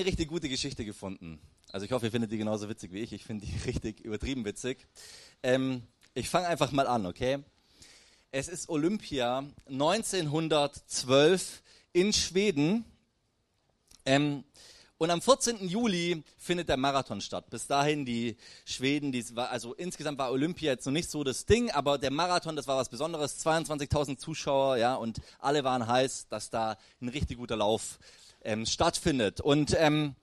eine 0.00 0.06
richtig 0.08 0.28
gute 0.28 0.48
Geschichte 0.48 0.86
gefunden. 0.86 1.38
Also 1.72 1.84
ich 1.84 1.92
hoffe, 1.92 2.06
ihr 2.06 2.10
findet 2.10 2.32
die 2.32 2.38
genauso 2.38 2.70
witzig 2.70 2.90
wie 2.92 3.00
ich. 3.00 3.12
Ich 3.12 3.24
finde 3.24 3.44
die 3.44 3.54
richtig 3.66 4.00
übertrieben 4.00 4.46
witzig. 4.46 4.86
Ähm, 5.42 5.82
ich 6.14 6.30
fange 6.30 6.48
einfach 6.48 6.72
mal 6.72 6.86
an, 6.86 7.04
okay? 7.04 7.40
Es 8.32 8.48
ist 8.48 8.70
Olympia 8.70 9.44
1912 9.68 11.62
in 11.92 12.14
Schweden. 12.14 12.86
Ähm, 14.06 14.44
und 14.96 15.10
am 15.10 15.20
14. 15.20 15.68
Juli 15.68 16.22
findet 16.38 16.70
der 16.70 16.78
Marathon 16.78 17.20
statt. 17.20 17.50
Bis 17.50 17.66
dahin 17.66 18.06
die 18.06 18.38
Schweden, 18.64 19.12
die 19.12 19.24
also 19.36 19.74
insgesamt 19.74 20.18
war 20.18 20.30
Olympia 20.30 20.72
jetzt 20.72 20.86
noch 20.86 20.92
nicht 20.92 21.10
so 21.10 21.24
das 21.24 21.44
Ding, 21.44 21.70
aber 21.70 21.98
der 21.98 22.10
Marathon, 22.10 22.56
das 22.56 22.66
war 22.66 22.78
was 22.78 22.88
Besonderes. 22.88 23.44
22.000 23.44 24.16
Zuschauer, 24.16 24.78
ja, 24.78 24.94
und 24.94 25.20
alle 25.38 25.62
waren 25.62 25.86
heiß, 25.86 26.28
dass 26.28 26.48
da 26.48 26.78
ein 27.02 27.08
richtig 27.08 27.36
guter 27.36 27.56
Lauf 27.56 27.98
ähm, 28.42 28.66
stattfindet. 28.66 29.40
Und 29.40 29.76
ähm, 29.78 30.14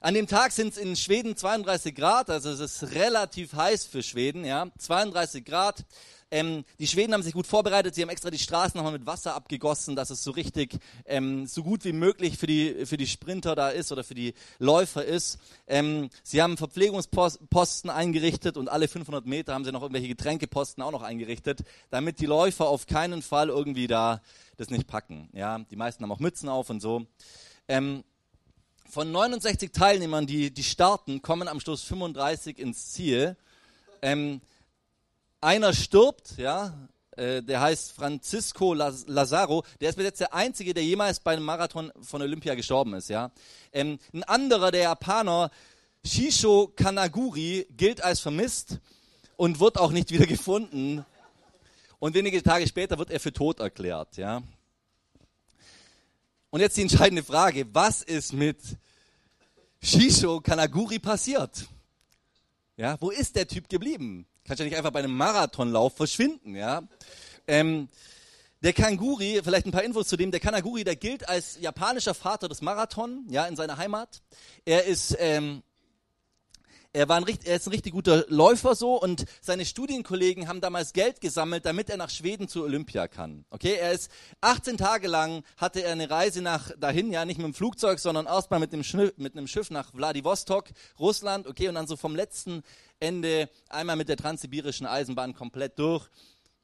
an 0.00 0.14
dem 0.14 0.26
Tag 0.26 0.50
sind 0.50 0.72
es 0.72 0.78
in 0.78 0.96
Schweden 0.96 1.36
32 1.36 1.94
Grad, 1.94 2.28
also 2.28 2.50
es 2.50 2.58
ist 2.58 2.94
relativ 2.94 3.52
heiß 3.52 3.86
für 3.86 4.02
Schweden, 4.02 4.44
ja, 4.44 4.66
32 4.78 5.44
Grad. 5.44 5.84
Ähm, 6.32 6.64
die 6.78 6.86
Schweden 6.86 7.12
haben 7.12 7.22
sich 7.22 7.34
gut 7.34 7.46
vorbereitet, 7.46 7.94
sie 7.94 8.02
haben 8.02 8.08
extra 8.08 8.30
die 8.30 8.38
Straßen 8.38 8.76
nochmal 8.76 8.94
mit 8.94 9.06
Wasser 9.06 9.34
abgegossen, 9.34 9.94
dass 9.94 10.08
es 10.08 10.24
so 10.24 10.30
richtig, 10.30 10.78
ähm, 11.04 11.46
so 11.46 11.62
gut 11.62 11.84
wie 11.84 11.92
möglich 11.92 12.38
für 12.38 12.46
die, 12.46 12.86
für 12.86 12.96
die 12.96 13.06
Sprinter 13.06 13.54
da 13.54 13.68
ist 13.68 13.92
oder 13.92 14.02
für 14.02 14.14
die 14.14 14.32
Läufer 14.58 15.04
ist. 15.04 15.38
Ähm, 15.68 16.08
sie 16.22 16.40
haben 16.40 16.56
Verpflegungsposten 16.56 17.90
eingerichtet 17.90 18.56
und 18.56 18.70
alle 18.70 18.88
500 18.88 19.26
Meter 19.26 19.52
haben 19.52 19.64
sie 19.64 19.72
noch 19.72 19.82
irgendwelche 19.82 20.08
Getränkeposten 20.08 20.82
auch 20.82 20.90
noch 20.90 21.02
eingerichtet, 21.02 21.60
damit 21.90 22.18
die 22.18 22.26
Läufer 22.26 22.66
auf 22.66 22.86
keinen 22.86 23.20
Fall 23.20 23.50
irgendwie 23.50 23.86
da 23.86 24.22
das 24.56 24.70
nicht 24.70 24.86
packen. 24.86 25.28
Ja, 25.34 25.58
die 25.58 25.76
meisten 25.76 26.02
haben 26.02 26.12
auch 26.12 26.18
Mützen 26.18 26.48
auf 26.48 26.70
und 26.70 26.80
so. 26.80 27.06
Ähm, 27.68 28.04
von 28.88 29.10
69 29.10 29.72
Teilnehmern, 29.72 30.26
die, 30.26 30.52
die 30.52 30.62
starten, 30.62 31.22
kommen 31.22 31.48
am 31.48 31.60
Schluss 31.60 31.82
35 31.84 32.58
ins 32.58 32.92
Ziel. 32.92 33.36
Ähm, 34.02 34.42
einer 35.40 35.72
stirbt, 35.72 36.36
ja, 36.36 36.74
äh, 37.16 37.42
der 37.42 37.60
heißt 37.60 37.92
Francisco 37.92 38.74
Lazaro, 38.74 39.64
der 39.80 39.90
ist 39.90 39.96
bis 39.96 40.04
jetzt 40.04 40.20
der 40.20 40.34
einzige, 40.34 40.74
der 40.74 40.84
jemals 40.84 41.20
bei 41.20 41.32
einem 41.32 41.44
Marathon 41.44 41.92
von 42.02 42.22
Olympia 42.22 42.54
gestorben 42.54 42.94
ist, 42.94 43.08
ja. 43.08 43.30
Ähm, 43.72 43.98
ein 44.12 44.24
anderer, 44.24 44.70
der 44.70 44.82
Japaner, 44.82 45.50
Shisho 46.04 46.72
Kanaguri, 46.74 47.66
gilt 47.76 48.02
als 48.02 48.20
vermisst 48.20 48.78
und 49.36 49.60
wird 49.60 49.78
auch 49.78 49.92
nicht 49.92 50.10
wieder 50.10 50.26
gefunden. 50.36 51.04
Und 51.98 52.14
wenige 52.14 52.42
Tage 52.42 52.66
später 52.66 52.98
wird 52.98 53.10
er 53.10 53.20
für 53.20 53.32
tot 53.32 53.60
erklärt, 53.60 54.16
ja. 54.16 54.42
Und 56.52 56.60
jetzt 56.60 56.76
die 56.76 56.82
entscheidende 56.82 57.22
Frage, 57.22 57.64
was 57.72 58.02
ist 58.02 58.34
mit 58.34 58.58
Shisho 59.82 60.42
Kanaguri 60.42 60.98
passiert? 60.98 61.66
Ja, 62.76 62.98
wo 63.00 63.08
ist 63.08 63.36
der 63.36 63.48
Typ 63.48 63.70
geblieben? 63.70 64.26
Kannst 64.44 64.60
ja 64.60 64.66
nicht 64.66 64.76
einfach 64.76 64.90
bei 64.90 64.98
einem 64.98 65.16
Marathonlauf 65.16 65.96
verschwinden, 65.96 66.54
ja. 66.54 66.82
Ähm, 67.46 67.88
der 68.60 68.74
Kanguri, 68.74 69.40
vielleicht 69.42 69.64
ein 69.64 69.72
paar 69.72 69.82
Infos 69.82 70.08
zu 70.08 70.18
dem, 70.18 70.30
der 70.30 70.40
Kanaguri, 70.40 70.84
der 70.84 70.94
gilt 70.94 71.26
als 71.26 71.58
japanischer 71.58 72.12
Vater 72.12 72.50
des 72.50 72.60
Marathon, 72.60 73.24
ja, 73.30 73.46
in 73.46 73.56
seiner 73.56 73.78
Heimat. 73.78 74.20
Er 74.66 74.84
ist, 74.84 75.16
ähm, 75.20 75.62
er, 76.92 77.08
war 77.08 77.16
ein, 77.16 77.26
er 77.44 77.56
ist 77.56 77.66
ein 77.66 77.72
richtig 77.72 77.92
guter 77.92 78.24
Läufer 78.28 78.74
so 78.74 79.00
und 79.00 79.24
seine 79.40 79.64
Studienkollegen 79.64 80.48
haben 80.48 80.60
damals 80.60 80.92
Geld 80.92 81.20
gesammelt, 81.20 81.64
damit 81.64 81.88
er 81.88 81.96
nach 81.96 82.10
Schweden 82.10 82.48
zu 82.48 82.62
Olympia 82.62 83.08
kann. 83.08 83.44
Okay, 83.50 83.74
er 83.74 83.92
ist 83.92 84.10
18 84.42 84.76
Tage 84.76 85.08
lang 85.08 85.42
hatte 85.56 85.82
er 85.82 85.92
eine 85.92 86.10
Reise 86.10 86.42
nach 86.42 86.70
dahin, 86.78 87.10
ja, 87.10 87.24
nicht 87.24 87.38
mit 87.38 87.46
dem 87.46 87.54
Flugzeug, 87.54 87.98
sondern 87.98 88.26
erstmal 88.26 88.60
mit 88.60 88.72
mit 88.72 89.36
einem 89.36 89.46
Schiff 89.46 89.70
nach 89.70 89.92
Vladivostok, 89.92 90.70
Russland, 90.98 91.46
okay, 91.46 91.68
und 91.68 91.74
dann 91.74 91.86
so 91.86 91.96
vom 91.96 92.14
letzten 92.14 92.62
Ende 93.00 93.48
einmal 93.68 93.96
mit 93.96 94.08
der 94.08 94.16
transsibirischen 94.16 94.86
Eisenbahn 94.86 95.34
komplett 95.34 95.78
durch, 95.78 96.08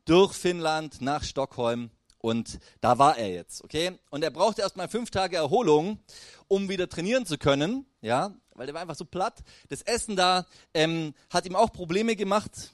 durch 0.04 0.32
Finnland 0.32 1.00
nach 1.00 1.24
Stockholm 1.24 1.90
und 2.18 2.58
da 2.80 2.98
war 2.98 3.16
er 3.16 3.30
jetzt, 3.30 3.62
okay? 3.62 3.98
Und 4.10 4.24
er 4.24 4.30
brauchte 4.30 4.62
erstmal 4.62 4.88
fünf 4.88 5.10
Tage 5.10 5.36
Erholung, 5.36 6.00
um 6.48 6.68
wieder 6.68 6.88
trainieren 6.88 7.26
zu 7.26 7.38
können, 7.38 7.86
ja, 8.00 8.32
weil 8.54 8.66
der 8.66 8.74
war 8.74 8.82
einfach 8.82 8.96
so 8.96 9.04
platt. 9.04 9.42
Das 9.68 9.82
Essen 9.82 10.16
da 10.16 10.44
ähm, 10.74 11.14
hat 11.30 11.46
ihm 11.46 11.54
auch 11.54 11.72
Probleme 11.72 12.16
gemacht. 12.16 12.72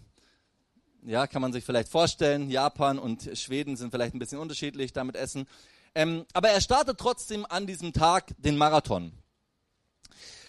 Ja, 1.07 1.27
kann 1.27 1.43
man 1.43 1.53
sich 1.53 1.65
vielleicht 1.65 1.91
vorstellen. 1.91 2.51
Japan 2.51 2.99
und 2.99 3.31
Schweden 3.35 3.77
sind 3.77 3.91
vielleicht 3.91 4.15
ein 4.15 4.19
bisschen 4.19 4.39
unterschiedlich 4.39 4.95
damit 4.95 5.17
Essen. 5.17 5.47
Ähm, 5.95 6.25
aber 6.33 6.49
er 6.49 6.63
startet 6.63 6.99
trotzdem 6.99 7.45
an 7.47 7.67
diesem 7.67 7.93
Tag 7.93 8.33
den 8.39 8.57
Marathon. 8.57 9.13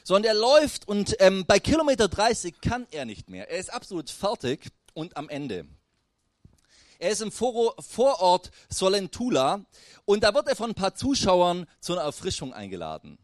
So, 0.03 0.15
und 0.15 0.25
er 0.25 0.33
läuft 0.33 0.87
und 0.87 1.15
ähm, 1.19 1.45
bei 1.45 1.59
Kilometer 1.59 2.07
30 2.07 2.61
kann 2.61 2.87
er 2.91 3.05
nicht 3.05 3.29
mehr. 3.29 3.49
Er 3.49 3.57
ist 3.57 3.73
absolut 3.73 4.09
fertig 4.09 4.69
und 4.93 5.17
am 5.17 5.29
Ende. 5.29 5.67
Er 6.99 7.11
ist 7.11 7.21
im 7.21 7.31
Vorort 7.31 8.51
Solentula 8.69 9.65
und 10.05 10.23
da 10.23 10.33
wird 10.33 10.47
er 10.47 10.55
von 10.55 10.71
ein 10.71 10.75
paar 10.75 10.95
Zuschauern 10.95 11.65
zu 11.79 11.93
einer 11.93 12.03
Erfrischung 12.03 12.53
eingeladen. 12.53 13.17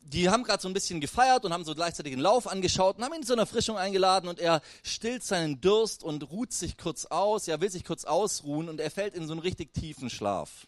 Die 0.00 0.28
haben 0.28 0.42
gerade 0.42 0.60
so 0.60 0.68
ein 0.68 0.74
bisschen 0.74 1.00
gefeiert 1.00 1.44
und 1.44 1.52
haben 1.52 1.64
so 1.64 1.74
gleichzeitig 1.74 2.12
den 2.12 2.20
Lauf 2.20 2.48
angeschaut 2.48 2.98
und 2.98 3.04
haben 3.04 3.14
ihn 3.14 3.22
zu 3.22 3.32
einer 3.32 3.42
Erfrischung 3.42 3.76
eingeladen 3.76 4.28
und 4.28 4.40
er 4.40 4.60
stillt 4.82 5.22
seinen 5.22 5.60
Durst 5.60 6.02
und 6.02 6.30
ruht 6.32 6.52
sich 6.52 6.76
kurz 6.76 7.06
aus, 7.06 7.46
er 7.46 7.60
will 7.60 7.70
sich 7.70 7.84
kurz 7.84 8.04
ausruhen 8.04 8.68
und 8.68 8.80
er 8.80 8.90
fällt 8.90 9.14
in 9.14 9.26
so 9.28 9.32
einen 9.32 9.40
richtig 9.40 9.72
tiefen 9.72 10.10
Schlaf. 10.10 10.66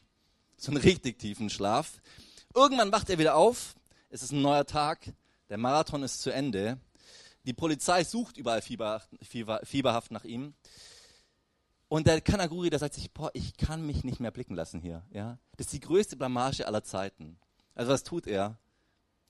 So 0.57 0.71
einen 0.71 0.81
richtig 0.81 1.19
tiefen 1.19 1.51
Schlaf. 1.51 2.01
Irgendwann 2.55 2.93
wacht 2.93 3.11
er 3.11 3.19
wieder 3.19 3.35
auf, 3.35 3.75
es 4.11 4.23
ist 4.23 4.31
ein 4.31 4.43
neuer 4.43 4.65
Tag, 4.65 5.13
der 5.49 5.59
Marathon 5.59 6.05
ist 6.05 6.23
zu 6.23 6.31
Ende. 6.31 6.79
Die 7.45 7.53
Polizei 7.53 8.05
sucht 8.05 8.37
überall 8.37 8.63
fieberhaft, 8.63 9.09
fieberhaft 9.65 10.13
nach 10.13 10.25
ihm. 10.25 10.55
Und 11.93 12.07
der 12.07 12.23
Kanaguri, 12.23 12.71
der 12.71 12.79
sagt 12.79 12.95
sich, 12.95 13.13
boah, 13.13 13.31
ich 13.35 13.59
kann 13.59 13.85
mich 13.85 14.03
nicht 14.03 14.19
mehr 14.19 14.31
blicken 14.31 14.55
lassen 14.55 14.81
hier. 14.81 15.03
Ja? 15.13 15.37
Das 15.59 15.67
ist 15.67 15.75
die 15.75 15.81
größte 15.81 16.17
Blamage 16.17 16.67
aller 16.67 16.83
Zeiten. 16.83 17.37
Also 17.75 17.93
was 17.93 18.03
tut 18.03 18.27
er? 18.27 18.57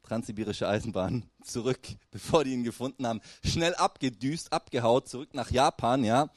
Transsibirische 0.05 0.69
Eisenbahn 0.69 1.29
zurück, 1.43 1.81
bevor 2.13 2.45
die 2.45 2.53
ihn 2.53 2.63
gefunden 2.63 3.05
haben. 3.05 3.21
Schnell 3.45 3.75
abgedüst, 3.75 4.53
abgehaut, 4.53 5.09
zurück 5.09 5.35
nach 5.35 5.51
Japan, 5.51 6.05
ja. 6.05 6.31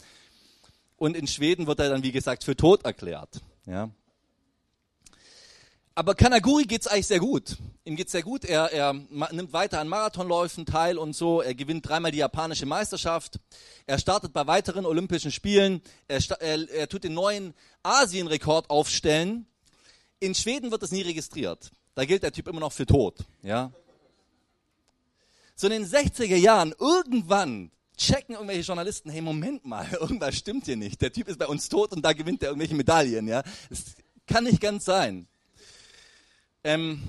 Und 0.97 1.15
in 1.15 1.27
Schweden 1.27 1.67
wird 1.67 1.79
er 1.79 1.89
dann, 1.89 2.01
wie 2.01 2.11
gesagt, 2.11 2.43
für 2.43 2.55
tot 2.55 2.85
erklärt. 2.85 3.43
Ja. 3.67 3.91
Aber 5.97 6.13
Kanaguri 6.13 6.65
geht's 6.65 6.87
eigentlich 6.87 7.07
sehr 7.07 7.19
gut. 7.19 7.55
Ihm 7.85 7.95
geht's 7.95 8.11
sehr 8.11 8.21
gut. 8.21 8.43
Er, 8.43 8.69
er 8.73 8.93
nimmt 8.93 9.53
weiter 9.53 9.79
an 9.79 9.87
Marathonläufen 9.87 10.65
teil 10.65 10.97
und 10.97 11.15
so. 11.15 11.41
Er 11.41 11.55
gewinnt 11.55 11.87
dreimal 11.87 12.11
die 12.11 12.17
japanische 12.17 12.65
Meisterschaft. 12.65 13.39
Er 13.87 13.97
startet 13.97 14.33
bei 14.33 14.45
weiteren 14.45 14.85
Olympischen 14.85 15.31
Spielen. 15.31 15.81
Er, 16.09 16.19
er, 16.41 16.69
er 16.69 16.89
tut 16.89 17.05
den 17.05 17.13
neuen 17.13 17.53
Asienrekord 17.83 18.69
aufstellen. 18.69 19.45
In 20.19 20.35
Schweden 20.35 20.71
wird 20.71 20.83
das 20.83 20.91
nie 20.91 21.01
registriert. 21.01 21.71
Da 21.93 22.03
gilt 22.03 22.23
der 22.23 22.33
Typ 22.33 22.49
immer 22.49 22.59
noch 22.59 22.73
für 22.73 22.85
tot. 22.85 23.19
Ja. 23.41 23.71
So 25.55 25.67
in 25.67 25.73
den 25.73 25.85
60er 25.85 26.35
Jahren, 26.35 26.75
irgendwann 26.77 27.71
checken 27.95 28.35
irgendwelche 28.35 28.63
Journalisten, 28.63 29.09
hey, 29.09 29.21
Moment 29.21 29.63
mal, 29.63 29.87
irgendwas 30.01 30.35
stimmt 30.35 30.65
hier 30.65 30.75
nicht. 30.75 31.01
Der 31.01 31.13
Typ 31.13 31.29
ist 31.29 31.39
bei 31.39 31.47
uns 31.47 31.69
tot 31.69 31.93
und 31.93 32.03
da 32.03 32.11
gewinnt 32.11 32.43
er 32.43 32.49
irgendwelche 32.49 32.75
Medaillen. 32.75 33.29
Ja. 33.29 33.43
Das 33.69 33.95
kann 34.27 34.43
nicht 34.43 34.59
ganz 34.59 34.83
sein. 34.83 35.29
Ähm, 36.65 36.99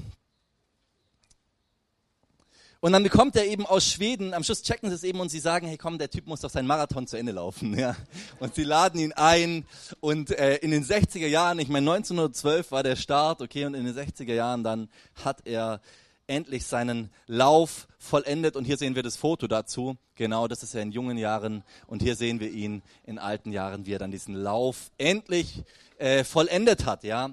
und 2.80 2.92
dann 2.92 3.02
bekommt 3.02 3.36
er 3.36 3.46
eben 3.46 3.64
aus 3.64 3.86
Schweden, 3.86 4.34
am 4.34 4.44
Schluss 4.44 4.62
checken 4.62 4.90
sie 4.90 4.94
es 4.94 5.02
eben 5.02 5.18
und 5.18 5.30
sie 5.30 5.38
sagen, 5.38 5.66
hey 5.66 5.78
komm, 5.78 5.96
der 5.96 6.10
Typ 6.10 6.26
muss 6.26 6.42
doch 6.42 6.50
seinen 6.50 6.66
Marathon 6.66 7.06
zu 7.06 7.16
Ende 7.16 7.32
laufen. 7.32 7.74
Ja. 7.78 7.96
Und 8.38 8.54
sie 8.54 8.64
laden 8.64 9.00
ihn 9.00 9.14
ein 9.14 9.64
und 10.00 10.30
äh, 10.30 10.56
in 10.56 10.72
den 10.72 10.84
60er 10.84 11.26
Jahren, 11.26 11.58
ich 11.58 11.68
meine 11.68 11.90
1912 11.90 12.70
war 12.70 12.82
der 12.82 12.96
Start, 12.96 13.40
okay, 13.40 13.64
und 13.64 13.72
in 13.72 13.86
den 13.86 13.94
60er 13.94 14.34
Jahren 14.34 14.62
dann 14.62 14.90
hat 15.24 15.46
er 15.46 15.80
endlich 16.26 16.66
seinen 16.66 17.10
Lauf 17.26 17.88
vollendet 17.98 18.56
und 18.56 18.66
hier 18.66 18.76
sehen 18.76 18.94
wir 18.94 19.02
das 19.02 19.16
Foto 19.16 19.46
dazu. 19.46 19.96
Genau, 20.16 20.48
das 20.48 20.62
ist 20.62 20.74
er 20.74 20.82
in 20.82 20.92
jungen 20.92 21.16
Jahren 21.16 21.64
und 21.86 22.02
hier 22.02 22.14
sehen 22.14 22.40
wir 22.40 22.50
ihn 22.50 22.82
in 23.06 23.18
alten 23.18 23.52
Jahren, 23.52 23.86
wie 23.86 23.94
er 23.94 23.98
dann 23.98 24.10
diesen 24.10 24.34
Lauf 24.34 24.90
endlich 24.98 25.62
äh, 25.96 26.24
vollendet 26.24 26.84
hat. 26.84 27.04
Ja. 27.04 27.30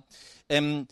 Ähm, 0.47 0.87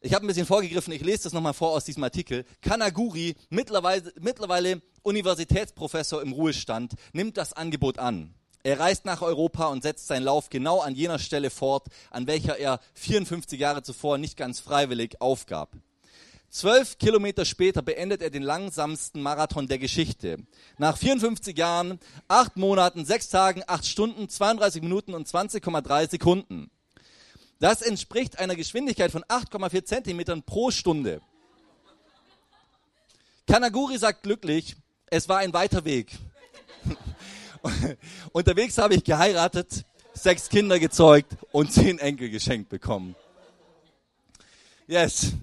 ich 0.00 0.14
habe 0.14 0.24
ein 0.24 0.28
bisschen 0.28 0.46
vorgegriffen, 0.46 0.92
ich 0.92 1.02
lese 1.02 1.24
das 1.24 1.32
nochmal 1.32 1.52
vor 1.52 1.72
aus 1.72 1.84
diesem 1.84 2.02
Artikel. 2.04 2.44
Kanaguri, 2.62 3.36
mittlerweile, 3.50 4.12
mittlerweile 4.18 4.80
Universitätsprofessor 5.02 6.22
im 6.22 6.32
Ruhestand, 6.32 6.94
nimmt 7.12 7.36
das 7.36 7.52
Angebot 7.52 7.98
an. 7.98 8.34
Er 8.62 8.78
reist 8.78 9.04
nach 9.04 9.22
Europa 9.22 9.66
und 9.68 9.82
setzt 9.82 10.06
seinen 10.06 10.24
Lauf 10.24 10.50
genau 10.50 10.80
an 10.80 10.94
jener 10.94 11.18
Stelle 11.18 11.50
fort, 11.50 11.86
an 12.10 12.26
welcher 12.26 12.58
er 12.58 12.80
54 12.94 13.58
Jahre 13.58 13.82
zuvor 13.82 14.18
nicht 14.18 14.36
ganz 14.36 14.60
freiwillig 14.60 15.20
aufgab. 15.20 15.76
Zwölf 16.50 16.98
Kilometer 16.98 17.44
später 17.44 17.80
beendet 17.80 18.22
er 18.22 18.30
den 18.30 18.42
langsamsten 18.42 19.22
Marathon 19.22 19.68
der 19.68 19.78
Geschichte. 19.78 20.38
Nach 20.78 20.96
54 20.96 21.56
Jahren, 21.56 22.00
acht 22.26 22.56
Monaten, 22.56 23.04
sechs 23.04 23.28
Tagen, 23.28 23.62
acht 23.66 23.86
Stunden, 23.86 24.28
32 24.28 24.82
Minuten 24.82 25.14
und 25.14 25.28
20,3 25.28 26.10
Sekunden. 26.10 26.70
Das 27.60 27.82
entspricht 27.82 28.38
einer 28.38 28.56
Geschwindigkeit 28.56 29.12
von 29.12 29.22
8,4 29.24 29.84
Zentimetern 29.84 30.42
pro 30.42 30.70
Stunde. 30.70 31.20
Kanaguri 33.46 33.98
sagt 33.98 34.22
glücklich, 34.22 34.76
es 35.10 35.28
war 35.28 35.38
ein 35.38 35.52
weiter 35.52 35.84
Weg. 35.84 36.10
Unterwegs 38.32 38.78
habe 38.78 38.94
ich 38.94 39.04
geheiratet, 39.04 39.84
sechs 40.14 40.48
Kinder 40.48 40.78
gezeugt 40.78 41.36
und 41.52 41.70
zehn 41.72 41.98
Enkel 41.98 42.30
geschenkt 42.30 42.70
bekommen. 42.70 43.14
Yes. 44.86 45.34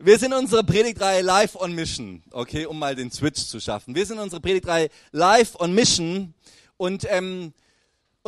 Wir 0.00 0.18
sind 0.18 0.32
in 0.32 0.38
unserer 0.38 0.64
Predigtreihe 0.64 1.22
Live 1.22 1.54
on 1.54 1.72
Mission, 1.72 2.22
okay, 2.32 2.66
um 2.66 2.80
mal 2.80 2.96
den 2.96 3.12
Switch 3.12 3.46
zu 3.46 3.60
schaffen. 3.60 3.94
Wir 3.94 4.06
sind 4.06 4.16
in 4.16 4.24
unserer 4.24 4.40
Predigtreihe 4.40 4.90
Live 5.12 5.54
on 5.60 5.72
Mission 5.72 6.34
und 6.76 7.06
ähm, 7.08 7.52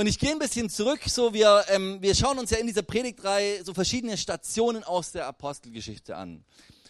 und 0.00 0.06
ich 0.06 0.18
gehe 0.18 0.30
ein 0.30 0.38
bisschen 0.38 0.70
zurück, 0.70 1.00
so 1.04 1.34
wir, 1.34 1.62
ähm, 1.68 1.98
wir 2.00 2.14
schauen 2.14 2.38
uns 2.38 2.48
ja 2.48 2.56
in 2.56 2.66
dieser 2.66 2.80
Predigtreihe 2.80 3.62
so 3.62 3.74
verschiedene 3.74 4.16
Stationen 4.16 4.82
aus 4.82 5.12
der 5.12 5.26
Apostelgeschichte 5.26 6.16
an. 6.16 6.42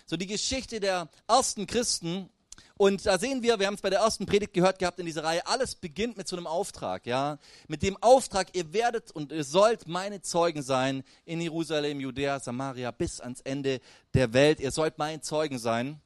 So 0.07 0.17
die 0.17 0.29
Geschichte 0.29 0.79
der 0.79 1.09
ersten 1.27 1.67
Christen 1.67 2.31
und 2.77 3.05
da 3.05 3.19
sehen 3.19 3.43
wir, 3.43 3.59
wir 3.59 3.67
haben 3.67 3.75
es 3.75 3.81
bei 3.81 3.91
der 3.91 3.99
ersten 3.99 4.27
Predigt 4.27 4.53
gehört 4.53 4.79
gehabt 4.79 5.01
in 5.01 5.07
dieser 5.07 5.25
Reihe, 5.25 5.45
alles 5.45 5.75
beginnt 5.75 6.19
mit 6.19 6.29
so 6.29 6.37
einem 6.37 6.47
Auftrag, 6.47 7.05
ja. 7.05 7.39
Mit 7.67 7.83
dem 7.83 7.97
Auftrag, 8.01 8.57
ihr 8.57 8.73
werdet 8.73 9.11
und 9.11 9.33
ihr 9.33 9.43
sollt 9.43 9.89
meine 9.89 10.23
Zeugen 10.23 10.63
sein 10.63 11.03
in 11.25 11.41
Jerusalem, 11.41 11.99
Judäa, 11.99 12.39
Samaria 12.39 12.93
bis 12.93 13.21
ans 13.21 13.41
Ende 13.41 13.81
der 14.15 14.33
Welt. 14.33 14.61
Ihr 14.61 14.71
sollt 14.71 14.99
mein 14.99 15.21
Zeugen 15.21 15.59
sein. 15.59 16.01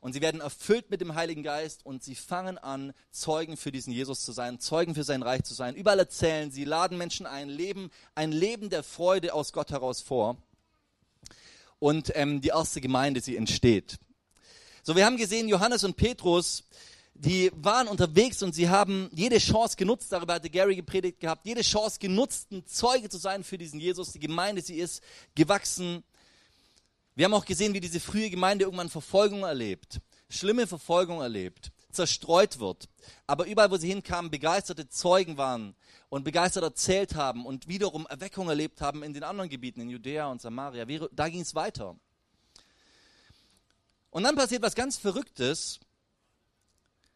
Und 0.00 0.12
sie 0.12 0.20
werden 0.20 0.40
erfüllt 0.40 0.90
mit 0.90 1.00
dem 1.00 1.14
Heiligen 1.14 1.42
Geist 1.42 1.84
und 1.84 2.04
sie 2.04 2.14
fangen 2.14 2.56
an, 2.56 2.92
Zeugen 3.10 3.56
für 3.56 3.72
diesen 3.72 3.92
Jesus 3.92 4.24
zu 4.24 4.32
sein, 4.32 4.60
Zeugen 4.60 4.94
für 4.94 5.04
sein 5.04 5.22
Reich 5.22 5.42
zu 5.42 5.54
sein. 5.54 5.74
Überall 5.74 5.98
erzählen 5.98 6.50
sie, 6.50 6.64
laden 6.64 6.98
Menschen 6.98 7.26
ein, 7.26 7.48
leben 7.48 7.90
ein 8.14 8.30
Leben 8.30 8.70
der 8.70 8.82
Freude 8.82 9.34
aus 9.34 9.52
Gott 9.52 9.70
heraus 9.70 10.00
vor. 10.00 10.36
Und 11.80 12.12
ähm, 12.14 12.40
die 12.40 12.48
erste 12.48 12.80
Gemeinde, 12.80 13.20
sie 13.20 13.36
entsteht. 13.36 13.98
So, 14.82 14.96
wir 14.96 15.04
haben 15.04 15.16
gesehen, 15.16 15.48
Johannes 15.48 15.84
und 15.84 15.96
Petrus, 15.96 16.64
die 17.14 17.50
waren 17.54 17.88
unterwegs 17.88 18.42
und 18.42 18.54
sie 18.54 18.68
haben 18.68 19.10
jede 19.12 19.38
Chance 19.38 19.76
genutzt, 19.76 20.12
darüber 20.12 20.34
hatte 20.34 20.50
Gary 20.50 20.76
gepredigt 20.76 21.18
gehabt, 21.18 21.44
jede 21.44 21.62
Chance 21.62 21.98
genutzt, 21.98 22.52
ein 22.52 22.64
Zeuge 22.64 23.08
zu 23.08 23.18
sein 23.18 23.42
für 23.42 23.58
diesen 23.58 23.80
Jesus. 23.80 24.12
Die 24.12 24.20
Gemeinde, 24.20 24.62
sie 24.62 24.76
ist 24.76 25.02
gewachsen. 25.34 26.04
Wir 27.18 27.24
haben 27.24 27.34
auch 27.34 27.46
gesehen, 27.46 27.74
wie 27.74 27.80
diese 27.80 27.98
frühe 27.98 28.30
Gemeinde 28.30 28.64
irgendwann 28.64 28.88
Verfolgung 28.88 29.42
erlebt, 29.42 30.00
schlimme 30.28 30.68
Verfolgung 30.68 31.20
erlebt, 31.20 31.72
zerstreut 31.90 32.60
wird. 32.60 32.88
Aber 33.26 33.44
überall, 33.48 33.72
wo 33.72 33.76
sie 33.76 33.88
hinkamen, 33.88 34.30
begeisterte 34.30 34.88
Zeugen 34.88 35.36
waren 35.36 35.74
und 36.10 36.22
begeistert 36.22 36.62
erzählt 36.62 37.16
haben 37.16 37.44
und 37.44 37.66
wiederum 37.66 38.06
Erweckung 38.06 38.48
erlebt 38.48 38.80
haben 38.80 39.02
in 39.02 39.14
den 39.14 39.24
anderen 39.24 39.50
Gebieten, 39.50 39.80
in 39.80 39.90
Judäa 39.90 40.30
und 40.30 40.40
Samaria. 40.40 40.86
Da 41.10 41.28
ging 41.28 41.40
es 41.40 41.56
weiter. 41.56 41.96
Und 44.10 44.22
dann 44.22 44.36
passiert 44.36 44.62
was 44.62 44.76
ganz 44.76 44.96
Verrücktes. 44.96 45.80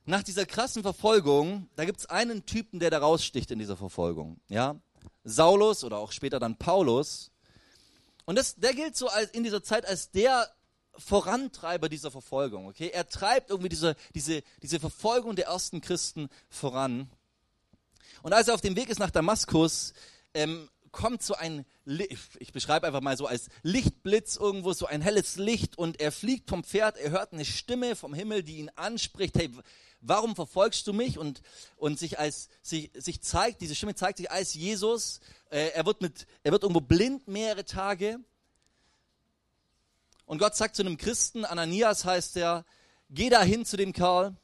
Nach 0.04 0.24
dieser 0.24 0.46
krassen 0.46 0.82
Verfolgung, 0.82 1.68
da 1.76 1.84
gibt 1.84 2.00
es 2.00 2.06
einen 2.06 2.44
Typen, 2.44 2.80
der 2.80 2.90
da 2.90 2.98
raussticht 2.98 3.52
in 3.52 3.60
dieser 3.60 3.76
Verfolgung. 3.76 4.40
Ja? 4.48 4.80
Saulus 5.22 5.84
oder 5.84 5.98
auch 5.98 6.10
später 6.10 6.40
dann 6.40 6.56
Paulus. 6.56 7.31
Und 8.24 8.36
das, 8.36 8.56
der 8.56 8.74
gilt 8.74 8.96
so 8.96 9.08
als, 9.08 9.30
in 9.30 9.42
dieser 9.42 9.62
Zeit 9.62 9.86
als 9.86 10.10
der 10.10 10.48
Vorantreiber 10.96 11.88
dieser 11.88 12.10
Verfolgung. 12.10 12.66
Okay? 12.66 12.90
Er 12.92 13.08
treibt 13.08 13.50
irgendwie 13.50 13.68
diese, 13.68 13.96
diese, 14.14 14.42
diese 14.62 14.80
Verfolgung 14.80 15.36
der 15.36 15.46
ersten 15.46 15.80
Christen 15.80 16.28
voran. 16.48 17.10
Und 18.22 18.32
als 18.32 18.48
er 18.48 18.54
auf 18.54 18.60
dem 18.60 18.76
Weg 18.76 18.88
ist 18.88 18.98
nach 18.98 19.10
Damaskus, 19.10 19.94
ähm, 20.34 20.68
kommt 20.92 21.22
so 21.22 21.34
ein, 21.34 21.64
ich 21.86 22.52
beschreibe 22.52 22.86
einfach 22.86 23.00
mal 23.00 23.16
so 23.16 23.26
als 23.26 23.48
Lichtblitz 23.62 24.36
irgendwo, 24.36 24.72
so 24.74 24.86
ein 24.86 25.00
helles 25.00 25.36
Licht 25.36 25.78
und 25.78 25.98
er 26.00 26.12
fliegt 26.12 26.50
vom 26.50 26.62
Pferd, 26.62 26.98
er 26.98 27.10
hört 27.10 27.32
eine 27.32 27.46
Stimme 27.46 27.96
vom 27.96 28.12
Himmel, 28.14 28.42
die 28.42 28.58
ihn 28.58 28.70
anspricht, 28.76 29.36
hey, 29.36 29.50
warum 30.02 30.36
verfolgst 30.36 30.86
du 30.86 30.92
mich? 30.92 31.18
Und, 31.18 31.42
und 31.76 31.98
sich 31.98 32.18
als, 32.18 32.48
sich, 32.62 32.90
sich 32.94 33.22
zeigt, 33.22 33.60
diese 33.60 33.74
Stimme 33.74 33.94
zeigt 33.94 34.18
sich 34.18 34.30
als 34.30 34.54
Jesus, 34.54 35.20
äh, 35.50 35.68
er 35.68 35.86
wird 35.86 36.02
mit, 36.02 36.26
er 36.42 36.52
wird 36.52 36.62
irgendwo 36.62 36.80
blind 36.80 37.26
mehrere 37.28 37.64
Tage. 37.64 38.18
Und 40.26 40.38
Gott 40.38 40.54
sagt 40.54 40.76
zu 40.76 40.82
einem 40.82 40.98
Christen, 40.98 41.44
Ananias 41.44 42.04
heißt 42.04 42.36
er, 42.36 42.64
geh 43.10 43.30
da 43.30 43.42
hin 43.42 43.64
zu 43.64 43.76
dem 43.76 43.92
Kerl, 43.92 44.36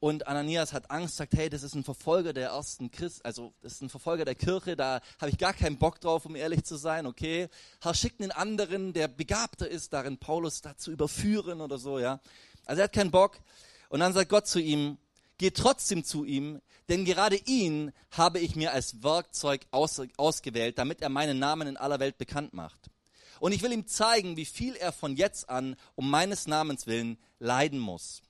und 0.00 0.28
Ananias 0.28 0.72
hat 0.72 0.92
Angst, 0.92 1.16
sagt, 1.16 1.34
hey, 1.34 1.50
das 1.50 1.64
ist 1.64 1.74
ein 1.74 1.82
Verfolger 1.82 2.32
der 2.32 2.50
ersten 2.50 2.90
Christ, 2.90 3.24
also 3.24 3.52
das 3.62 3.72
ist 3.72 3.82
ein 3.82 3.88
Verfolger 3.88 4.24
der 4.24 4.36
Kirche, 4.36 4.76
da 4.76 5.00
habe 5.20 5.30
ich 5.30 5.38
gar 5.38 5.52
keinen 5.52 5.76
Bock 5.76 6.00
drauf, 6.00 6.24
um 6.24 6.36
ehrlich 6.36 6.62
zu 6.62 6.76
sein, 6.76 7.04
okay. 7.04 7.48
Herr, 7.80 7.94
schickt 7.94 8.20
einen 8.20 8.30
anderen, 8.30 8.92
der 8.92 9.08
begabter 9.08 9.68
ist, 9.68 9.92
darin 9.92 10.18
Paulus 10.18 10.60
da 10.60 10.76
zu 10.76 10.92
überführen 10.92 11.60
oder 11.60 11.78
so, 11.78 11.98
ja. 11.98 12.20
Also 12.64 12.80
er 12.80 12.84
hat 12.84 12.92
keinen 12.92 13.10
Bock. 13.10 13.40
Und 13.88 14.00
dann 14.00 14.12
sagt 14.12 14.30
Gott 14.30 14.46
zu 14.46 14.60
ihm, 14.60 14.98
geh 15.38 15.50
trotzdem 15.50 16.04
zu 16.04 16.24
ihm, 16.24 16.60
denn 16.88 17.04
gerade 17.04 17.36
ihn 17.36 17.92
habe 18.10 18.38
ich 18.38 18.56
mir 18.56 18.72
als 18.72 19.02
Werkzeug 19.02 19.66
aus, 19.70 20.00
ausgewählt, 20.16 20.78
damit 20.78 21.00
er 21.00 21.08
meinen 21.08 21.38
Namen 21.38 21.68
in 21.68 21.76
aller 21.76 22.00
Welt 22.00 22.18
bekannt 22.18 22.54
macht. 22.54 22.90
Und 23.40 23.52
ich 23.52 23.62
will 23.62 23.72
ihm 23.72 23.86
zeigen, 23.86 24.36
wie 24.36 24.44
viel 24.44 24.74
er 24.74 24.92
von 24.92 25.16
jetzt 25.16 25.48
an 25.48 25.76
um 25.94 26.10
meines 26.10 26.46
Namens 26.46 26.86
willen 26.86 27.18
leiden 27.38 27.78
muss. 27.78 28.22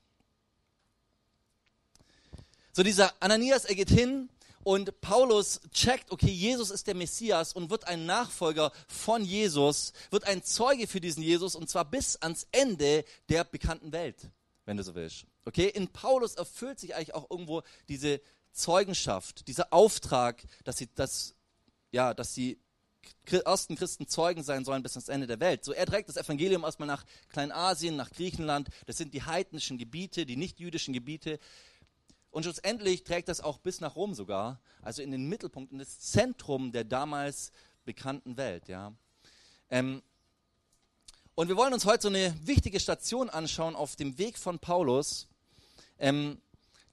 So 2.73 2.83
dieser 2.83 3.13
Ananias, 3.21 3.65
er 3.65 3.75
geht 3.75 3.91
hin 3.91 4.29
und 4.63 5.01
Paulus 5.01 5.61
checkt, 5.73 6.11
okay, 6.11 6.31
Jesus 6.31 6.71
ist 6.71 6.87
der 6.87 6.95
Messias 6.95 7.53
und 7.53 7.71
wird 7.71 7.89
ein 7.89 8.07
Nachfolger 8.07 8.71
von 8.87 9.25
Jesus, 9.25 9.93
wird 10.11 10.25
ein 10.25 10.45
Zeuge 10.45 10.87
für 10.87 11.01
diesen 11.01 11.23
Jesus 11.23 11.55
und 11.55 11.71
zwar 11.71 11.85
bis 11.85 12.17
ans 12.17 12.47
Ende 12.53 13.05
der 13.29 13.45
bekannten 13.45 13.93
Welt, 13.93 14.17
wenn 14.69 14.77
du 14.77 14.83
so 14.83 14.95
willst. 14.95 15.25
Okay, 15.47 15.67
in 15.67 15.89
Paulus 15.89 16.35
erfüllt 16.35 16.79
sich 16.79 16.95
eigentlich 16.95 17.15
auch 17.15 17.31
irgendwo 17.31 17.63
diese 17.89 18.21
Zeugenschaft, 18.53 19.49
dieser 19.49 19.73
Auftrag, 19.73 20.45
dass 20.65 20.77
sie 20.77 20.91
das, 20.95 21.35
ja, 21.91 22.13
dass 22.13 22.35
sie 22.35 22.61
ersten 23.31 23.77
Christen 23.77 24.09
Zeugen 24.09 24.43
sein 24.43 24.67
sollen 24.67 24.83
bis 24.83 24.93
ans 24.95 25.09
Ende 25.09 25.27
der 25.27 25.41
Welt. 25.41 25.65
So, 25.65 25.73
er 25.73 25.87
trägt 25.87 26.11
das 26.11 26.19
Evangelium 26.19 26.65
erstmal 26.65 26.87
nach 26.87 27.07
Kleinasien, 27.31 27.97
nach 27.97 28.11
Griechenland. 28.11 28.69
Das 28.85 28.99
sind 28.99 29.15
die 29.15 29.23
heidnischen 29.23 29.79
Gebiete, 29.79 30.27
die 30.27 30.37
nicht 30.37 30.61
jüdischen 30.61 30.93
Gebiete. 30.93 31.39
Und 32.31 32.43
schlussendlich 32.43 33.05
trägt 33.05 33.29
das 33.29 33.41
auch 33.41 33.57
bis 33.57 33.81
nach 33.81 33.97
Rom 33.97 34.13
sogar, 34.13 34.61
also 34.83 35.01
in 35.01 35.13
den 35.13 35.31
Mittelpunkt, 35.31 35.73
in 35.73 35.79
das 35.79 35.99
Zentrum 35.99 36.73
der 36.73 36.85
damals 36.85 37.53
bekannten 37.87 38.37
Welt. 38.37 38.69
Ja. 38.69 38.93
Ähm, 39.71 40.03
und 41.39 41.47
wir 41.47 41.57
wollen 41.57 41.73
uns 41.73 41.85
heute 41.85 42.03
so 42.03 42.09
eine 42.09 42.35
wichtige 42.49 42.81
Station 42.81 43.31
anschauen 43.31 43.77
auf 43.77 43.95
dem 43.95 44.19
Weg 44.19 44.37
von 44.37 44.59
Paulus 44.59 45.29
ähm, 46.01 46.43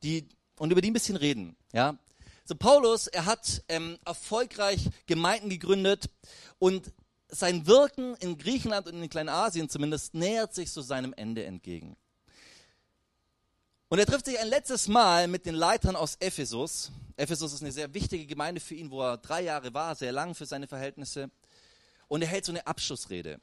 die, 0.04 0.30
und 0.60 0.72
über 0.72 0.82
die 0.82 0.92
ein 0.92 0.94
bisschen 0.94 1.16
reden. 1.16 1.56
Ja. 1.74 1.98
So 2.44 2.54
Paulus, 2.54 3.08
er 3.08 3.26
hat 3.26 3.64
ähm, 3.70 3.98
erfolgreich 4.06 4.88
Gemeinden 5.08 5.50
gegründet 5.50 6.12
und 6.60 6.94
sein 7.28 7.66
Wirken 7.66 8.16
in 8.18 8.38
Griechenland 8.38 8.86
und 8.88 9.02
in 9.02 9.10
Kleinasien 9.10 9.68
zumindest 9.68 10.14
nähert 10.14 10.54
sich 10.54 10.70
so 10.70 10.84
seinem 10.84 11.14
Ende 11.14 11.44
entgegen. 11.44 11.98
Und 13.88 13.98
er 13.98 14.06
trifft 14.06 14.26
sich 14.26 14.38
ein 14.38 14.48
letztes 14.48 14.88
Mal 14.88 15.28
mit 15.28 15.48
den 15.48 15.56
Leitern 15.56 15.96
aus 15.96 16.18
Ephesus. 16.20 16.92
Ephesus 17.18 17.52
ist 17.52 17.64
eine 17.64 17.72
sehr 17.72 17.96
wichtige 17.96 18.28
Gemeinde 18.28 18.62
für 18.62 18.76
ihn, 18.76 18.92
wo 18.92 19.02
er 19.02 19.18
drei 19.18 19.42
Jahre 19.42 19.74
war, 19.74 19.96
sehr 19.96 20.12
lang 20.12 20.36
für 20.36 20.46
seine 20.46 20.68
Verhältnisse. 20.68 21.32
Und 22.08 22.22
er 22.22 22.28
hält 22.28 22.46
so 22.46 22.52
eine 22.52 22.68
Abschlussrede. 22.68 23.42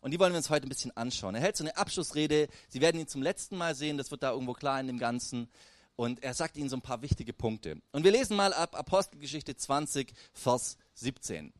Und 0.00 0.12
die 0.12 0.18
wollen 0.18 0.32
wir 0.32 0.38
uns 0.38 0.50
heute 0.50 0.66
ein 0.66 0.70
bisschen 0.70 0.96
anschauen. 0.96 1.34
Er 1.34 1.40
hält 1.42 1.56
so 1.56 1.64
eine 1.64 1.76
Abschlussrede. 1.76 2.48
Sie 2.68 2.80
werden 2.80 3.00
ihn 3.00 3.08
zum 3.08 3.22
letzten 3.22 3.56
Mal 3.56 3.74
sehen, 3.74 3.98
das 3.98 4.10
wird 4.10 4.22
da 4.22 4.32
irgendwo 4.32 4.54
klar 4.54 4.80
in 4.80 4.86
dem 4.86 4.98
Ganzen. 4.98 5.48
Und 5.96 6.22
er 6.22 6.32
sagt 6.32 6.56
ihnen 6.56 6.70
so 6.70 6.76
ein 6.76 6.82
paar 6.82 7.02
wichtige 7.02 7.34
Punkte. 7.34 7.82
Und 7.92 8.04
wir 8.04 8.10
lesen 8.10 8.36
mal 8.36 8.54
ab 8.54 8.74
Apostelgeschichte 8.74 9.56
20, 9.56 10.14
Vers 10.32 10.78
17. 10.94 11.52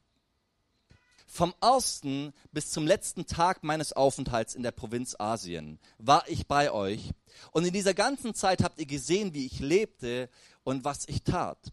Vom 1.26 1.54
ersten 1.60 2.32
bis 2.50 2.72
zum 2.72 2.86
letzten 2.86 3.24
Tag 3.24 3.62
meines 3.62 3.92
Aufenthalts 3.92 4.54
in 4.54 4.64
der 4.64 4.72
Provinz 4.72 5.14
Asien 5.16 5.78
war 5.98 6.24
ich 6.26 6.48
bei 6.48 6.72
euch 6.72 7.12
und 7.52 7.64
in 7.64 7.72
dieser 7.72 7.94
ganzen 7.94 8.34
Zeit 8.34 8.64
habt 8.64 8.80
ihr 8.80 8.86
gesehen, 8.86 9.32
wie 9.32 9.46
ich 9.46 9.60
lebte 9.60 10.28
und 10.64 10.84
was 10.84 11.06
ich 11.06 11.22
tat. 11.22 11.70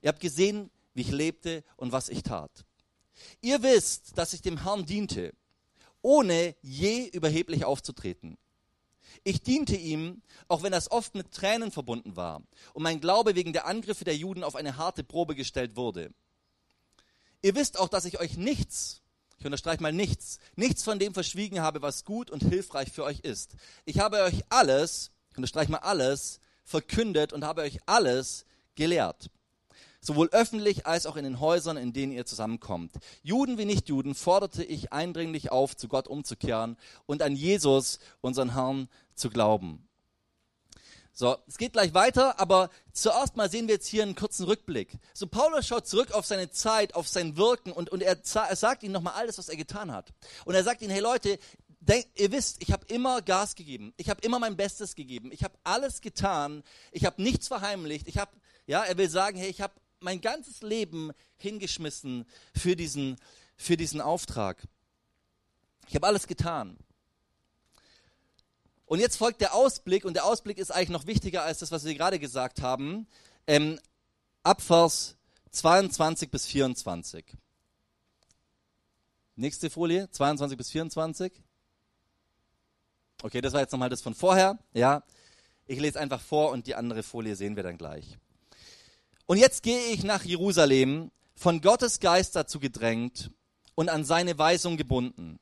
Ihr 0.00 0.10
habt 0.10 0.20
gesehen, 0.20 0.70
wie 0.94 1.00
ich 1.00 1.10
lebte 1.10 1.64
und 1.76 1.90
was 1.90 2.08
ich 2.08 2.22
tat. 2.22 2.64
Ihr 3.40 3.64
wisst, 3.64 4.16
dass 4.16 4.32
ich 4.32 4.42
dem 4.42 4.62
Herrn 4.62 4.86
diente, 4.86 5.32
ohne 6.02 6.54
je 6.62 7.06
überheblich 7.06 7.64
aufzutreten. 7.64 8.38
Ich 9.24 9.42
diente 9.42 9.76
ihm, 9.76 10.22
auch 10.48 10.62
wenn 10.62 10.72
das 10.72 10.90
oft 10.90 11.14
mit 11.14 11.32
Tränen 11.32 11.70
verbunden 11.70 12.16
war 12.16 12.42
und 12.74 12.82
mein 12.82 13.00
Glaube 13.00 13.34
wegen 13.34 13.52
der 13.52 13.66
Angriffe 13.66 14.04
der 14.04 14.16
Juden 14.16 14.44
auf 14.44 14.56
eine 14.56 14.76
harte 14.76 15.04
Probe 15.04 15.34
gestellt 15.34 15.76
wurde. 15.76 16.12
Ihr 17.42 17.54
wisst 17.54 17.78
auch, 17.78 17.88
dass 17.88 18.04
ich 18.04 18.20
euch 18.20 18.36
nichts, 18.36 19.02
ich 19.38 19.44
unterstreiche 19.44 19.82
mal 19.82 19.92
nichts, 19.92 20.38
nichts 20.56 20.82
von 20.82 20.98
dem 20.98 21.14
verschwiegen 21.14 21.60
habe, 21.60 21.82
was 21.82 22.04
gut 22.04 22.30
und 22.30 22.42
hilfreich 22.42 22.92
für 22.92 23.04
euch 23.04 23.20
ist. 23.20 23.56
Ich 23.84 23.98
habe 23.98 24.22
euch 24.22 24.44
alles, 24.50 25.10
ich 25.30 25.38
unterstreiche 25.38 25.72
mal 25.72 25.78
alles, 25.78 26.40
verkündet 26.64 27.32
und 27.32 27.44
habe 27.44 27.62
euch 27.62 27.78
alles 27.86 28.44
gelehrt. 28.74 29.30
Sowohl 30.00 30.28
öffentlich 30.32 30.86
als 30.86 31.06
auch 31.06 31.16
in 31.16 31.24
den 31.24 31.40
Häusern, 31.40 31.76
in 31.76 31.92
denen 31.92 32.12
ihr 32.12 32.26
zusammenkommt. 32.26 32.92
Juden 33.22 33.58
wie 33.58 33.64
Nichtjuden 33.64 34.14
forderte 34.14 34.64
ich 34.64 34.92
eindringlich 34.92 35.52
auf, 35.52 35.76
zu 35.76 35.88
Gott 35.88 36.08
umzukehren 36.08 36.76
und 37.06 37.22
an 37.22 37.36
Jesus, 37.36 37.98
unseren 38.20 38.54
Herrn, 38.54 38.88
zu 39.14 39.30
glauben. 39.30 39.86
So, 41.12 41.36
es 41.46 41.58
geht 41.58 41.74
gleich 41.74 41.92
weiter, 41.92 42.40
aber 42.40 42.70
zuerst 42.92 43.36
mal 43.36 43.50
sehen 43.50 43.68
wir 43.68 43.74
jetzt 43.74 43.88
hier 43.88 44.02
einen 44.02 44.14
kurzen 44.14 44.46
Rückblick. 44.46 44.96
So, 45.12 45.26
Paulus 45.26 45.66
schaut 45.66 45.86
zurück 45.86 46.12
auf 46.12 46.24
seine 46.24 46.50
Zeit, 46.50 46.94
auf 46.94 47.08
sein 47.08 47.36
Wirken 47.36 47.72
und, 47.72 47.90
und 47.90 48.02
er, 48.02 48.16
er 48.16 48.56
sagt 48.56 48.82
ihnen 48.82 48.94
nochmal 48.94 49.14
alles, 49.14 49.36
was 49.36 49.50
er 49.50 49.56
getan 49.56 49.92
hat. 49.92 50.14
Und 50.46 50.54
er 50.54 50.64
sagt 50.64 50.80
ihnen, 50.80 50.92
hey 50.92 51.00
Leute, 51.00 51.38
denk, 51.80 52.06
ihr 52.14 52.32
wisst, 52.32 52.62
ich 52.62 52.72
habe 52.72 52.86
immer 52.86 53.20
Gas 53.20 53.54
gegeben. 53.54 53.92
Ich 53.96 54.08
habe 54.08 54.22
immer 54.22 54.38
mein 54.38 54.56
Bestes 54.56 54.94
gegeben. 54.94 55.30
Ich 55.32 55.44
habe 55.44 55.58
alles 55.64 56.00
getan. 56.00 56.62
Ich 56.92 57.04
habe 57.04 57.20
nichts 57.20 57.48
verheimlicht. 57.48 58.08
Ich 58.08 58.16
habe, 58.16 58.30
ja, 58.66 58.82
er 58.82 58.96
will 58.96 59.10
sagen, 59.10 59.36
hey, 59.36 59.50
ich 59.50 59.60
habe 59.60 59.74
mein 60.00 60.20
ganzes 60.20 60.62
Leben 60.62 61.12
hingeschmissen 61.36 62.24
für 62.54 62.76
diesen, 62.76 63.16
für 63.56 63.76
diesen 63.76 64.00
Auftrag. 64.00 64.62
Ich 65.88 65.94
habe 65.94 66.06
alles 66.06 66.26
getan. 66.26 66.78
Und 68.86 68.98
jetzt 68.98 69.16
folgt 69.16 69.40
der 69.40 69.54
Ausblick, 69.54 70.04
und 70.04 70.14
der 70.14 70.24
Ausblick 70.24 70.58
ist 70.58 70.72
eigentlich 70.72 70.88
noch 70.88 71.06
wichtiger 71.06 71.44
als 71.44 71.60
das, 71.60 71.70
was 71.70 71.84
wir 71.84 71.94
gerade 71.94 72.18
gesagt 72.18 72.60
haben. 72.60 73.06
Ähm, 73.46 73.78
ab 74.42 74.62
Vers 74.62 75.16
22 75.50 76.30
bis 76.30 76.46
24. 76.46 77.24
Nächste 79.36 79.70
Folie, 79.70 80.10
22 80.10 80.58
bis 80.58 80.70
24. 80.70 81.32
Okay, 83.22 83.40
das 83.40 83.52
war 83.52 83.60
jetzt 83.60 83.72
nochmal 83.72 83.90
das 83.90 84.02
von 84.02 84.14
vorher. 84.14 84.58
Ja, 84.72 85.02
ich 85.66 85.78
lese 85.78 86.00
einfach 86.00 86.20
vor 86.20 86.50
und 86.50 86.66
die 86.66 86.74
andere 86.74 87.02
Folie 87.02 87.36
sehen 87.36 87.56
wir 87.56 87.62
dann 87.62 87.78
gleich. 87.78 88.18
Und 89.30 89.36
jetzt 89.36 89.62
gehe 89.62 89.92
ich 89.92 90.02
nach 90.02 90.24
Jerusalem, 90.24 91.12
von 91.36 91.60
Gottes 91.60 92.00
Geist 92.00 92.34
dazu 92.34 92.58
gedrängt 92.58 93.30
und 93.76 93.88
an 93.88 94.02
seine 94.02 94.36
Weisung 94.36 94.76
gebunden. 94.76 95.38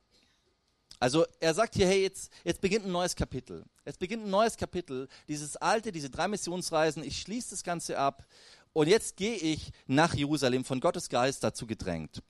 Also 1.01 1.25
er 1.41 1.55
sagt 1.55 1.75
hier, 1.75 1.87
hey, 1.87 2.03
jetzt, 2.03 2.31
jetzt 2.45 2.61
beginnt 2.61 2.85
ein 2.85 2.93
neues 2.93 3.17
Kapitel. 3.17 3.65
Jetzt 3.87 3.99
beginnt 3.99 4.27
ein 4.27 4.31
neues 4.31 4.59
Kapitel. 4.59 5.09
Dieses 5.27 5.57
alte, 5.57 5.91
diese 5.91 6.11
drei 6.11 6.29
Missionsreisen, 6.29 7.03
ich 7.03 7.19
schließe 7.19 7.49
das 7.49 7.65
Ganze 7.65 7.97
ab. 7.97 8.27
Und 8.75 8.89
jetzt 8.89 9.17
gehe 9.17 9.37
ich 9.37 9.71
nach 9.87 10.13
Jerusalem, 10.13 10.67
von 10.67 10.81
Gottes 10.81 11.09
Geist 11.09 11.43
dazu 11.43 11.67
gedrängt. 11.67 12.23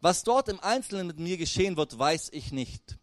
Was 0.00 0.22
dort 0.22 0.48
im 0.48 0.58
Einzelnen 0.60 1.06
mit 1.06 1.18
mir 1.18 1.36
geschehen 1.36 1.76
wird, 1.76 1.98
weiß 1.98 2.30
ich 2.32 2.50
nicht. 2.50 2.96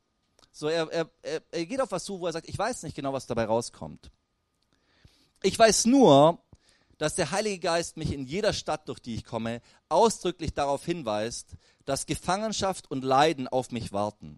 So, 0.51 0.69
er, 0.69 0.91
er, 0.91 1.07
er 1.51 1.65
geht 1.67 1.79
auf 1.79 1.91
was 1.91 2.05
zu, 2.05 2.19
wo 2.19 2.25
er 2.25 2.33
sagt, 2.33 2.49
ich 2.49 2.57
weiß 2.57 2.81
nicht 2.81 2.95
genau, 2.95 3.13
was 3.13 3.27
dabei 3.27 3.45
rauskommt. 3.45 4.09
Ich 5.43 5.59
weiß 5.59 5.85
nur, 5.85 6.39
dass 7.01 7.15
der 7.15 7.31
Heilige 7.31 7.57
Geist 7.57 7.97
mich 7.97 8.13
in 8.13 8.27
jeder 8.27 8.53
Stadt, 8.53 8.87
durch 8.87 8.99
die 8.99 9.15
ich 9.15 9.25
komme, 9.25 9.63
ausdrücklich 9.89 10.53
darauf 10.53 10.85
hinweist, 10.85 11.55
dass 11.83 12.05
Gefangenschaft 12.05 12.91
und 12.91 13.03
Leiden 13.03 13.47
auf 13.47 13.71
mich 13.71 13.91
warten. 13.91 14.37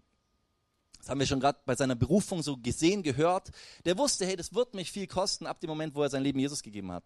Das 0.98 1.10
haben 1.10 1.20
wir 1.20 1.26
schon 1.26 1.40
gerade 1.40 1.58
bei 1.66 1.74
seiner 1.74 1.94
Berufung 1.94 2.42
so 2.42 2.56
gesehen, 2.56 3.02
gehört. 3.02 3.50
Der 3.84 3.98
wusste, 3.98 4.24
hey, 4.24 4.34
das 4.34 4.54
wird 4.54 4.72
mich 4.72 4.90
viel 4.90 5.06
kosten, 5.06 5.46
ab 5.46 5.60
dem 5.60 5.68
Moment, 5.68 5.94
wo 5.94 6.02
er 6.04 6.08
sein 6.08 6.22
Leben 6.22 6.38
Jesus 6.38 6.62
gegeben 6.62 6.90
hat. 6.90 7.04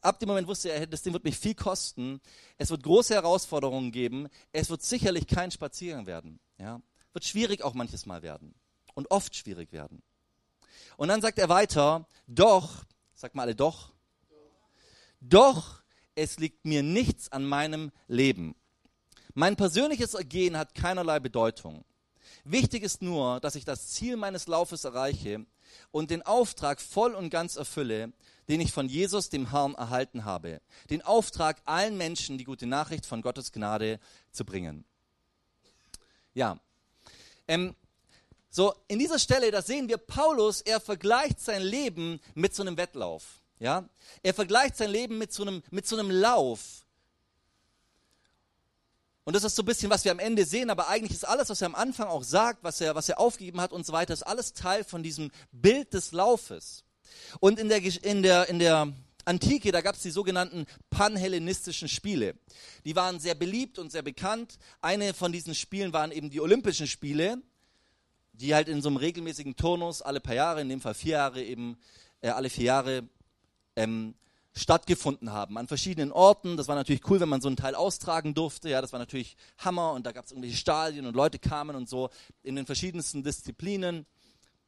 Ab 0.00 0.20
dem 0.20 0.28
Moment 0.28 0.48
wusste 0.48 0.70
er, 0.70 0.86
das 0.86 1.02
Ding 1.02 1.12
wird 1.12 1.24
mich 1.24 1.36
viel 1.36 1.54
kosten. 1.54 2.18
Es 2.56 2.70
wird 2.70 2.82
große 2.82 3.12
Herausforderungen 3.12 3.92
geben. 3.92 4.28
Es 4.52 4.70
wird 4.70 4.80
sicherlich 4.80 5.26
kein 5.26 5.50
Spaziergang 5.50 6.06
werden. 6.06 6.40
Ja? 6.56 6.80
Wird 7.12 7.26
schwierig 7.26 7.62
auch 7.62 7.74
manches 7.74 8.06
Mal 8.06 8.22
werden. 8.22 8.54
Und 8.94 9.10
oft 9.10 9.36
schwierig 9.36 9.70
werden. 9.70 10.02
Und 10.96 11.08
dann 11.08 11.20
sagt 11.20 11.38
er 11.38 11.50
weiter, 11.50 12.08
doch, 12.26 12.86
sag 13.12 13.34
mal 13.34 13.42
alle 13.42 13.54
doch, 13.54 13.93
doch, 15.28 15.82
es 16.14 16.38
liegt 16.38 16.64
mir 16.64 16.82
nichts 16.82 17.32
an 17.32 17.44
meinem 17.44 17.90
Leben. 18.08 18.54
Mein 19.34 19.56
persönliches 19.56 20.14
Ergehen 20.14 20.56
hat 20.56 20.74
keinerlei 20.74 21.18
Bedeutung. 21.18 21.84
Wichtig 22.44 22.82
ist 22.82 23.02
nur, 23.02 23.40
dass 23.40 23.54
ich 23.54 23.64
das 23.64 23.88
Ziel 23.88 24.16
meines 24.16 24.46
Laufes 24.46 24.84
erreiche 24.84 25.46
und 25.90 26.10
den 26.10 26.22
Auftrag 26.22 26.80
voll 26.80 27.14
und 27.14 27.30
ganz 27.30 27.56
erfülle, 27.56 28.12
den 28.48 28.60
ich 28.60 28.72
von 28.72 28.88
Jesus, 28.88 29.30
dem 29.30 29.50
Herrn, 29.50 29.74
erhalten 29.74 30.24
habe. 30.24 30.60
Den 30.90 31.02
Auftrag, 31.02 31.62
allen 31.64 31.96
Menschen 31.96 32.38
die 32.38 32.44
gute 32.44 32.66
Nachricht 32.66 33.06
von 33.06 33.22
Gottes 33.22 33.50
Gnade 33.50 33.98
zu 34.30 34.44
bringen. 34.44 34.84
Ja. 36.34 36.60
Ähm, 37.48 37.74
so, 38.50 38.74
in 38.88 38.98
dieser 38.98 39.18
Stelle, 39.18 39.50
da 39.50 39.62
sehen 39.62 39.88
wir 39.88 39.96
Paulus, 39.96 40.60
er 40.60 40.80
vergleicht 40.80 41.40
sein 41.40 41.62
Leben 41.62 42.20
mit 42.34 42.54
so 42.54 42.62
einem 42.62 42.76
Wettlauf. 42.76 43.40
Ja? 43.58 43.88
Er 44.22 44.34
vergleicht 44.34 44.76
sein 44.76 44.90
Leben 44.90 45.18
mit 45.18 45.32
so 45.32 45.42
einem, 45.42 45.62
mit 45.70 45.86
so 45.86 45.96
einem 45.96 46.10
Lauf. 46.10 46.84
Und 49.24 49.34
das 49.34 49.44
ist 49.44 49.56
so 49.56 49.62
ein 49.62 49.66
bisschen, 49.66 49.90
was 49.90 50.04
wir 50.04 50.12
am 50.12 50.18
Ende 50.18 50.44
sehen, 50.44 50.68
aber 50.68 50.88
eigentlich 50.88 51.12
ist 51.12 51.26
alles, 51.26 51.48
was 51.48 51.62
er 51.62 51.66
am 51.66 51.74
Anfang 51.74 52.08
auch 52.08 52.22
sagt, 52.22 52.62
was 52.62 52.80
er, 52.80 52.94
was 52.94 53.08
er 53.08 53.18
aufgegeben 53.18 53.60
hat 53.60 53.72
und 53.72 53.86
so 53.86 53.92
weiter, 53.94 54.12
ist 54.12 54.22
alles 54.22 54.52
Teil 54.52 54.84
von 54.84 55.02
diesem 55.02 55.30
Bild 55.50 55.94
des 55.94 56.12
Laufes. 56.12 56.84
Und 57.40 57.58
in 57.58 57.70
der, 57.70 57.82
in 58.04 58.22
der, 58.22 58.48
in 58.50 58.58
der 58.58 58.92
Antike, 59.24 59.72
da 59.72 59.80
gab 59.80 59.94
es 59.94 60.02
die 60.02 60.10
sogenannten 60.10 60.66
panhellenistischen 60.90 61.88
Spiele. 61.88 62.34
Die 62.84 62.96
waren 62.96 63.18
sehr 63.18 63.34
beliebt 63.34 63.78
und 63.78 63.90
sehr 63.90 64.02
bekannt. 64.02 64.58
Eine 64.82 65.14
von 65.14 65.32
diesen 65.32 65.54
Spielen 65.54 65.94
waren 65.94 66.12
eben 66.12 66.28
die 66.28 66.40
Olympischen 66.40 66.86
Spiele, 66.86 67.38
die 68.34 68.54
halt 68.54 68.68
in 68.68 68.82
so 68.82 68.88
einem 68.88 68.98
regelmäßigen 68.98 69.56
Turnus 69.56 70.02
alle 70.02 70.20
paar 70.20 70.34
Jahre, 70.34 70.60
in 70.60 70.68
dem 70.68 70.82
Fall 70.82 70.94
vier 70.94 71.12
Jahre 71.12 71.42
eben, 71.42 71.78
äh, 72.20 72.28
alle 72.28 72.50
vier 72.50 72.64
Jahre 72.64 73.08
ähm, 73.76 74.14
stattgefunden 74.56 75.32
haben 75.32 75.58
an 75.58 75.66
verschiedenen 75.66 76.12
Orten. 76.12 76.56
Das 76.56 76.68
war 76.68 76.76
natürlich 76.76 77.08
cool, 77.10 77.20
wenn 77.20 77.28
man 77.28 77.40
so 77.40 77.48
einen 77.48 77.56
Teil 77.56 77.74
austragen 77.74 78.34
durfte. 78.34 78.68
Ja, 78.68 78.80
das 78.80 78.92
war 78.92 79.00
natürlich 79.00 79.36
Hammer 79.58 79.92
und 79.92 80.06
da 80.06 80.12
gab 80.12 80.24
es 80.24 80.30
irgendwelche 80.30 80.56
Stadien 80.56 81.06
und 81.06 81.16
Leute 81.16 81.38
kamen 81.38 81.74
und 81.74 81.88
so 81.88 82.10
in 82.42 82.54
den 82.54 82.66
verschiedensten 82.66 83.22
Disziplinen. 83.22 84.06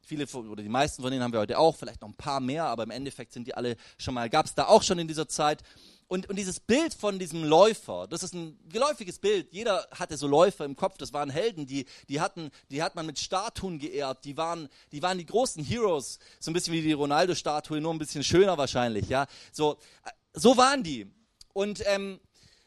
Viele 0.01 0.25
oder 0.25 0.63
die 0.63 0.69
meisten 0.69 1.01
von 1.01 1.11
denen 1.11 1.23
haben 1.23 1.33
wir 1.33 1.39
heute 1.39 1.57
auch, 1.57 1.75
vielleicht 1.75 2.01
noch 2.01 2.09
ein 2.09 2.15
paar 2.15 2.39
mehr, 2.39 2.65
aber 2.65 2.83
im 2.83 2.91
Endeffekt 2.91 3.33
sind 3.33 3.47
die 3.47 3.55
alle 3.55 3.75
schon 3.97 4.13
mal, 4.13 4.29
gab 4.29 4.45
es 4.45 4.55
da 4.55 4.67
auch 4.67 4.83
schon 4.83 4.99
in 4.99 5.07
dieser 5.07 5.27
Zeit. 5.27 5.63
Und, 6.09 6.29
und 6.29 6.37
dieses 6.37 6.61
Bild 6.61 6.93
von 6.93 7.19
diesem 7.19 7.43
Läufer, 7.43 8.07
das 8.07 8.23
ist 8.23 8.33
ein 8.33 8.57
geläufiges 8.69 9.19
Bild. 9.19 9.51
Jeder 9.51 9.85
hatte 9.91 10.15
so 10.15 10.25
Läufer 10.25 10.63
im 10.63 10.77
Kopf. 10.77 10.97
Das 10.97 11.11
waren 11.11 11.29
Helden, 11.29 11.65
die, 11.65 11.85
die, 12.07 12.21
hatten, 12.21 12.49
die 12.71 12.81
hat 12.81 12.95
man 12.95 13.05
mit 13.05 13.19
Statuen 13.19 13.77
geehrt. 13.77 14.23
Die 14.23 14.37
waren, 14.37 14.69
die 14.93 15.01
waren 15.01 15.17
die 15.17 15.25
großen 15.25 15.61
Heroes. 15.63 16.19
So 16.39 16.49
ein 16.49 16.53
bisschen 16.53 16.73
wie 16.73 16.81
die 16.81 16.93
Ronaldo-Statue, 16.93 17.81
nur 17.81 17.93
ein 17.93 17.97
bisschen 17.97 18.23
schöner 18.23 18.57
wahrscheinlich. 18.57 19.09
Ja, 19.09 19.27
so, 19.51 19.73
äh, 20.05 20.11
so 20.33 20.55
waren 20.55 20.81
die. 20.81 21.11
Und, 21.51 21.83
ähm, 21.85 22.21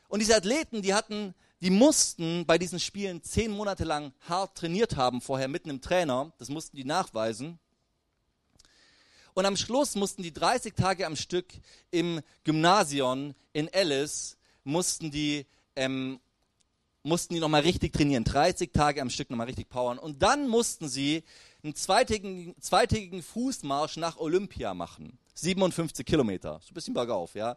und 0.09 0.21
diese 0.21 0.37
Athleten, 0.37 0.83
die 0.83 0.93
hatten, 0.93 1.35
die 1.63 1.71
mussten 1.71 2.45
bei 2.45 2.59
diesen 2.59 2.79
Spielen 2.79 3.23
zehn 3.23 3.53
Monate 3.53 3.85
lang 3.85 4.13
hart 4.29 4.59
trainiert 4.59 4.97
haben, 4.97 5.23
vorher 5.23 5.49
mit 5.49 5.65
einem 5.65 5.81
Trainer. 5.81 6.31
Das 6.37 6.51
mussten 6.51 6.77
die 6.77 6.85
nachweisen. 6.85 7.59
Und 9.35 9.47
am 9.47 9.57
Schluss 9.57 9.95
mussten 9.95 10.23
die 10.23 10.33
30 10.33 10.75
Tage 10.75 11.07
am 11.07 11.17
Stück 11.17 11.47
im 11.91 12.21
Gymnasium 12.45 13.35
in 13.53 13.69
Alice, 13.73 14.37
mussten 14.65 15.11
die, 15.11 15.47
ähm, 15.77 16.21
mussten 17.03 17.35
die 17.35 17.41
nochmal 17.41 17.63
richtig 17.63 17.93
trainieren. 17.93 18.25
30 18.25 18.73
Tage 18.73 19.01
am 19.01 19.11
Stück 19.11 19.31
nochmal 19.31 19.47
richtig 19.47 19.69
powern. 19.69 19.99
Und 19.99 20.23
dann 20.23 20.49
mussten 20.49 20.89
sie 20.89 21.25
einen 21.63 21.75
zweitägigen, 21.75 22.55
zweitägigen 22.61 23.23
Fußmarsch 23.23 23.97
nach 23.97 24.17
Olympia 24.19 24.75
machen. 24.75 25.19
57 25.35 26.05
Kilometer. 26.05 26.61
So 26.63 26.71
ein 26.71 26.75
bisschen 26.75 26.95
bergauf, 26.95 27.35
ja. 27.35 27.57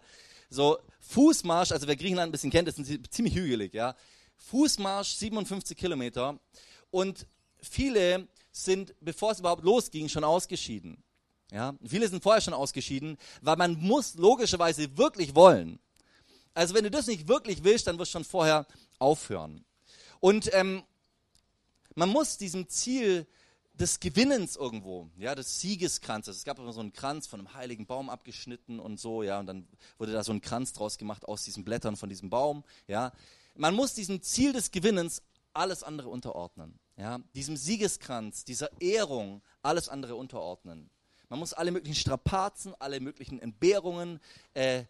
So, 0.50 0.78
Fußmarsch, 1.00 1.72
also 1.72 1.88
wer 1.88 1.96
Griechenland 1.96 2.30
ein 2.30 2.32
bisschen 2.32 2.52
kennt, 2.52 2.68
ist 2.68 2.80
ziemlich 3.12 3.36
hügelig, 3.36 3.74
ja. 3.74 3.96
Fußmarsch 4.38 5.16
57 5.16 5.78
Kilometer. 5.78 6.40
Und 6.92 7.28
viele 7.62 8.28
sind, 8.52 8.94
bevor 9.02 9.32
es 9.32 9.40
überhaupt 9.40 9.64
losging, 9.64 10.10
schon 10.10 10.24
ausgeschieden. 10.24 11.03
Ja, 11.54 11.76
viele 11.86 12.08
sind 12.08 12.24
vorher 12.24 12.42
schon 12.42 12.56
ausgeschieden, 12.56 13.16
weil 13.42 13.58
man 13.58 13.80
muss 13.80 14.16
logischerweise 14.16 14.98
wirklich 14.98 15.36
wollen. 15.36 15.78
Also 16.56 16.74
wenn 16.74 16.84
du 16.84 16.90
das 16.90 17.06
nicht 17.06 17.28
wirklich 17.28 17.64
willst, 17.64 17.86
dann 17.86 18.00
wirst 18.00 18.12
du 18.12 18.18
schon 18.18 18.26
vorher 18.26 18.66
aufhören. 18.98 19.64
Und 20.20 20.52
ähm, 20.54 20.82
man 21.94 22.10
muss 22.10 22.38
diesem 22.38 22.68
Ziel 22.70 23.28
des 23.74 24.00
Gewinnens 24.00 24.56
irgendwo, 24.56 25.12
ja, 25.16 25.36
des 25.36 25.60
Siegeskranzes. 25.62 26.38
Es 26.38 26.44
gab 26.44 26.58
immer 26.58 26.74
so 26.74 26.80
einen 26.80 26.94
Kranz 26.94 27.28
von 27.28 27.40
einem 27.40 27.54
heiligen 27.54 27.86
Baum 27.86 28.10
abgeschnitten 28.10 28.80
und 28.80 29.00
so, 29.00 29.22
ja, 29.22 29.40
und 29.40 29.46
dann 29.46 29.68
wurde 30.00 30.12
da 30.12 30.24
so 30.24 30.32
ein 30.32 30.42
Kranz 30.42 30.74
draus 30.74 30.98
gemacht 30.98 31.26
aus 31.26 31.44
diesen 31.44 31.64
Blättern 31.64 31.98
von 31.98 32.10
diesem 32.10 32.32
Baum, 32.32 32.64
ja. 32.88 33.12
Man 33.56 33.76
muss 33.76 33.94
diesem 33.94 34.24
Ziel 34.24 34.54
des 34.54 34.72
Gewinnens 34.72 35.22
alles 35.54 35.84
andere 35.84 36.10
unterordnen, 36.10 36.80
ja. 36.98 37.20
Diesem 37.36 37.58
Siegeskranz, 37.58 38.44
dieser 38.44 38.70
Ehrung 38.82 39.44
alles 39.62 39.90
andere 39.90 40.16
unterordnen. 40.16 40.90
Man 41.34 41.40
muss 41.40 41.54
alle 41.54 41.72
möglichen 41.72 41.96
Strapazen, 41.96 42.76
alle 42.78 43.00
möglichen 43.00 43.40
Entbehrungen 43.40 44.20
äh, 44.54 44.84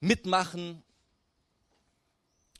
mitmachen. 0.00 0.82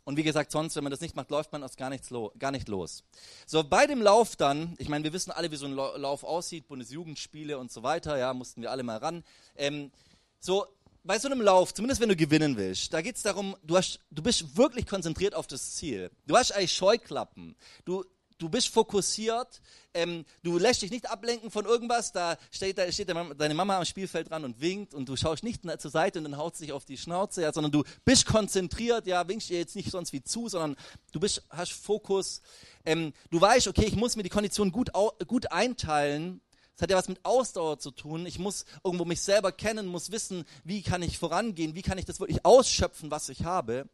Und 0.04 0.16
wie 0.16 0.22
gesagt, 0.22 0.52
sonst, 0.52 0.76
wenn 0.76 0.84
man 0.84 0.92
das 0.92 1.00
nicht 1.00 1.16
macht, 1.16 1.28
läuft 1.32 1.50
man 1.50 1.64
aus 1.64 1.76
gar, 1.76 1.90
nichts 1.90 2.10
gar 2.38 2.52
nicht 2.52 2.68
los. 2.68 3.02
So, 3.44 3.64
bei 3.64 3.88
dem 3.88 4.02
Lauf 4.02 4.36
dann, 4.36 4.76
ich 4.78 4.88
meine, 4.88 5.02
wir 5.02 5.12
wissen 5.12 5.32
alle, 5.32 5.50
wie 5.50 5.56
so 5.56 5.66
ein 5.66 5.72
Lauf 5.72 6.22
aussieht, 6.22 6.68
Bundesjugendspiele 6.68 7.58
und 7.58 7.72
so 7.72 7.82
weiter, 7.82 8.16
ja, 8.18 8.32
mussten 8.34 8.62
wir 8.62 8.70
alle 8.70 8.84
mal 8.84 8.98
ran. 8.98 9.24
Ähm, 9.56 9.90
so, 10.38 10.66
bei 11.02 11.18
so 11.18 11.26
einem 11.26 11.40
Lauf, 11.40 11.74
zumindest 11.74 12.00
wenn 12.00 12.10
du 12.10 12.14
gewinnen 12.14 12.56
willst, 12.56 12.94
da 12.94 13.02
geht 13.02 13.16
es 13.16 13.22
darum, 13.22 13.56
du, 13.64 13.76
hast, 13.76 13.98
du 14.12 14.22
bist 14.22 14.56
wirklich 14.56 14.86
konzentriert 14.86 15.34
auf 15.34 15.48
das 15.48 15.74
Ziel. 15.74 16.12
Du 16.28 16.36
hast 16.36 16.52
eigentlich 16.52 16.72
Scheuklappen. 16.72 17.56
Du, 17.84 18.04
du 18.38 18.48
bist 18.48 18.68
fokussiert, 18.68 19.60
ähm, 19.94 20.24
du 20.42 20.58
lässt 20.58 20.82
dich 20.82 20.90
nicht 20.90 21.10
ablenken 21.10 21.50
von 21.50 21.64
irgendwas, 21.64 22.12
da 22.12 22.36
steht, 22.50 22.78
da 22.78 22.90
steht 22.90 23.08
deine 23.08 23.54
Mama 23.54 23.76
am 23.76 23.84
Spielfeld 23.84 24.30
dran 24.30 24.44
und 24.44 24.60
winkt 24.60 24.94
und 24.94 25.08
du 25.08 25.16
schaust 25.16 25.42
nicht 25.42 25.62
zur 25.80 25.90
Seite 25.90 26.18
und 26.18 26.24
dann 26.24 26.36
haut 26.36 26.56
sich 26.56 26.72
auf 26.72 26.84
die 26.84 26.96
Schnauze, 26.96 27.42
ja, 27.42 27.52
sondern 27.52 27.72
du 27.72 27.84
bist 28.04 28.26
konzentriert, 28.26 29.06
ja, 29.06 29.26
winkst 29.28 29.50
dir 29.50 29.58
jetzt 29.58 29.76
nicht 29.76 29.90
sonst 29.90 30.12
wie 30.12 30.22
zu, 30.22 30.48
sondern 30.48 30.76
du 31.12 31.20
bist, 31.20 31.42
hast 31.50 31.72
Fokus. 31.72 32.40
Ähm, 32.84 33.12
du 33.30 33.40
weißt, 33.40 33.68
okay, 33.68 33.84
ich 33.84 33.96
muss 33.96 34.16
mir 34.16 34.22
die 34.22 34.28
Kondition 34.28 34.72
gut, 34.72 34.90
gut 35.26 35.52
einteilen, 35.52 36.40
das 36.78 36.84
hat 36.84 36.90
ja 36.92 36.96
was 36.96 37.08
mit 37.08 37.24
Ausdauer 37.24 37.80
zu 37.80 37.90
tun. 37.90 38.24
Ich 38.24 38.38
muss 38.38 38.64
irgendwo 38.84 39.04
mich 39.04 39.20
selber 39.20 39.50
kennen, 39.50 39.88
muss 39.88 40.12
wissen, 40.12 40.44
wie 40.62 40.82
kann 40.82 41.02
ich 41.02 41.18
vorangehen, 41.18 41.74
wie 41.74 41.82
kann 41.82 41.98
ich 41.98 42.04
das 42.04 42.20
wirklich 42.20 42.44
ausschöpfen, 42.44 43.10
was 43.10 43.28
ich 43.30 43.42
habe. 43.42 43.88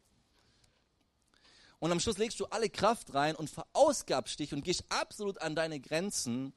Und 1.79 1.91
am 1.91 1.99
Schluss 1.99 2.17
legst 2.17 2.39
du 2.39 2.45
alle 2.45 2.69
Kraft 2.69 3.13
rein 3.13 3.35
und 3.35 3.49
verausgabst 3.49 4.39
dich 4.39 4.53
und 4.53 4.63
gehst 4.63 4.85
absolut 4.89 5.41
an 5.41 5.55
deine 5.55 5.79
Grenzen, 5.79 6.53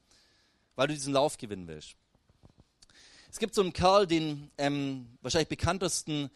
weil 0.76 0.88
du 0.88 0.94
diesen 0.94 1.12
Lauf 1.12 1.38
gewinnen 1.38 1.66
willst. 1.66 1.96
Es 3.30 3.38
gibt 3.38 3.54
so 3.54 3.60
einen 3.60 3.72
Kerl, 3.72 4.06
den 4.06 4.50
ähm, 4.56 5.18
wahrscheinlich 5.20 5.48
bekanntesten 5.48 6.30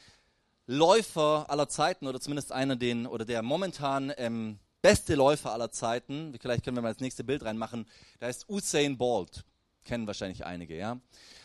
Läufer 0.67 1.47
aller 1.49 1.69
Zeiten 1.69 2.07
oder 2.07 2.21
zumindest 2.21 2.53
einer 2.53 2.77
den 2.77 3.07
oder 3.07 3.25
der 3.25 3.43
momentan 3.43 4.13
ähm, 4.17 4.59
beste 4.83 5.15
Läufer 5.15 5.53
aller 5.53 5.71
Zeiten. 5.71 6.35
Vielleicht 6.41 6.65
können 6.65 6.77
wir 6.77 6.83
mal 6.83 6.93
das 6.93 7.01
nächste 7.01 7.25
Bild 7.25 7.45
reinmachen. 7.45 7.87
Da 8.21 8.29
ist 8.29 8.49
Usain 8.49 8.99
Bolt. 8.99 9.45
Kennen 9.85 10.07
wahrscheinlich 10.07 10.45
einige, 10.45 10.77
ja. 10.77 11.01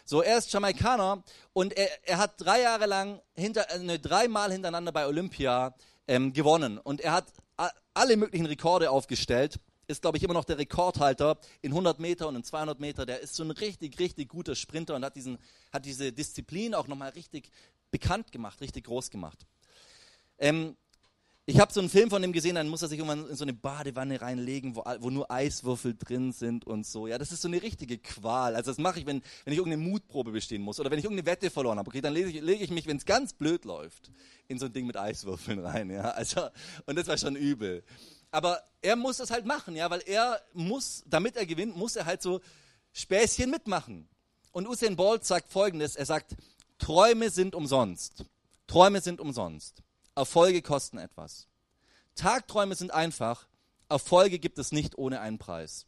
So, 0.09 0.21
er 0.21 0.37
ist 0.37 0.53
Jamaikaner 0.53 1.21
und 1.51 1.73
er, 1.73 1.89
er 2.07 2.17
hat 2.17 2.39
drei 2.39 2.61
Jahre 2.61 2.85
lang 2.85 3.21
hinter, 3.35 3.69
äh, 3.69 3.79
ne, 3.79 3.99
dreimal 3.99 4.53
hintereinander 4.53 4.93
bei 4.93 5.05
Olympia 5.05 5.75
ähm, 6.07 6.31
gewonnen. 6.31 6.77
Und 6.77 7.01
er 7.01 7.11
hat 7.11 7.25
alle 7.93 8.15
möglichen 8.15 8.45
Rekorde 8.45 8.89
aufgestellt. 8.89 9.59
Ist, 9.85 10.01
glaube 10.01 10.15
ich, 10.15 10.23
immer 10.23 10.33
noch 10.33 10.45
der 10.45 10.59
Rekordhalter 10.59 11.37
in 11.61 11.71
100 11.71 11.99
Meter 11.99 12.29
und 12.29 12.37
in 12.37 12.43
200 12.45 12.79
Meter. 12.79 13.05
Der 13.05 13.19
ist 13.19 13.35
so 13.35 13.43
ein 13.43 13.51
richtig, 13.51 13.99
richtig 13.99 14.29
guter 14.29 14.55
Sprinter 14.55 14.95
und 14.95 15.03
hat, 15.03 15.17
diesen, 15.17 15.39
hat 15.73 15.83
diese 15.83 16.13
Disziplin 16.13 16.73
auch 16.73 16.87
nochmal 16.87 17.09
richtig 17.09 17.51
bekannt 17.91 18.31
gemacht, 18.31 18.61
richtig 18.61 18.85
groß 18.85 19.09
gemacht. 19.09 19.45
Ähm, 20.37 20.77
ich 21.49 21.61
habe 21.61 21.71
so 21.71 21.79
einen 21.79 21.87
Film 21.87 22.09
von 22.09 22.21
dem 22.21 22.33
gesehen, 22.33 22.55
dann 22.55 22.67
muss 22.67 22.81
er 22.81 22.89
sich 22.89 22.99
irgendwann 22.99 23.29
in 23.29 23.35
so 23.37 23.45
eine 23.45 23.53
Badewanne 23.53 24.21
reinlegen, 24.21 24.75
wo, 24.75 24.83
wo 24.99 25.09
nur 25.09 25.31
Eiswürfel 25.31 25.95
drin 25.97 26.33
sind 26.33 26.67
und 26.67 26.85
so. 26.85 27.07
Ja, 27.07 27.17
das 27.17 27.31
ist 27.31 27.41
so 27.41 27.47
eine 27.47 27.61
richtige 27.61 27.97
Qual. 27.97 28.53
Also 28.53 28.69
das 28.69 28.79
mache 28.79 28.99
ich, 28.99 29.05
wenn, 29.05 29.21
wenn 29.45 29.53
ich 29.53 29.57
irgendeine 29.57 29.81
Mutprobe 29.81 30.33
bestehen 30.33 30.61
muss 30.61 30.77
oder 30.77 30.91
wenn 30.91 30.99
ich 30.99 31.05
irgendeine 31.05 31.25
Wette 31.25 31.49
verloren 31.49 31.79
habe. 31.79 31.87
Okay, 31.87 32.01
dann 32.01 32.13
lege 32.13 32.27
ich, 32.27 32.41
lege 32.41 32.61
ich 32.65 32.69
mich, 32.69 32.85
wenn 32.85 32.97
es 32.97 33.05
ganz 33.05 33.31
blöd 33.31 33.63
läuft, 33.63 34.11
in 34.49 34.59
so 34.59 34.65
ein 34.65 34.73
Ding 34.73 34.87
mit 34.87 34.97
Eiswürfeln 34.97 35.59
rein. 35.59 35.89
Ja, 35.89 36.09
also 36.11 36.49
und 36.85 36.97
das 36.97 37.07
war 37.07 37.17
schon 37.17 37.37
übel. 37.37 37.81
Aber 38.29 38.61
er 38.81 38.97
muss 38.97 39.15
das 39.15 39.31
halt 39.31 39.45
machen, 39.45 39.73
ja, 39.77 39.89
weil 39.89 40.01
er 40.05 40.41
muss, 40.51 41.05
damit 41.07 41.37
er 41.37 41.45
gewinnt, 41.45 41.77
muss 41.77 41.95
er 41.95 42.05
halt 42.05 42.21
so 42.21 42.41
Späßchen 42.91 43.49
mitmachen. 43.49 44.09
Und 44.51 44.67
Usain 44.67 44.97
Bolt 44.97 45.23
sagt 45.23 45.49
Folgendes: 45.49 45.95
Er 45.95 46.05
sagt, 46.05 46.35
Träume 46.77 47.29
sind 47.29 47.55
umsonst. 47.55 48.25
Träume 48.67 48.99
sind 48.99 49.21
umsonst. 49.21 49.81
Erfolge 50.17 50.63
kosten 50.63 50.97
etwas. 50.97 51.47
Tagträume 52.15 52.73
sind 52.75 52.91
einfach, 52.91 53.47
Erfolge 53.87 54.39
gibt 54.39 54.57
es 54.57 54.71
nicht 54.71 54.97
ohne 54.97 55.21
einen 55.21 55.37
Preis. 55.37 55.85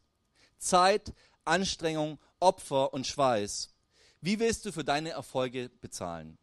Zeit, 0.60 1.14
Anstrengung, 1.46 2.20
Opfer 2.40 2.94
und 2.94 3.08
Schweiß. 3.08 3.74
Wie 4.22 4.40
willst 4.40 4.66
du 4.66 4.72
für 4.72 4.84
deine 4.84 5.10
Erfolge 5.10 5.70
bezahlen? 5.82 6.38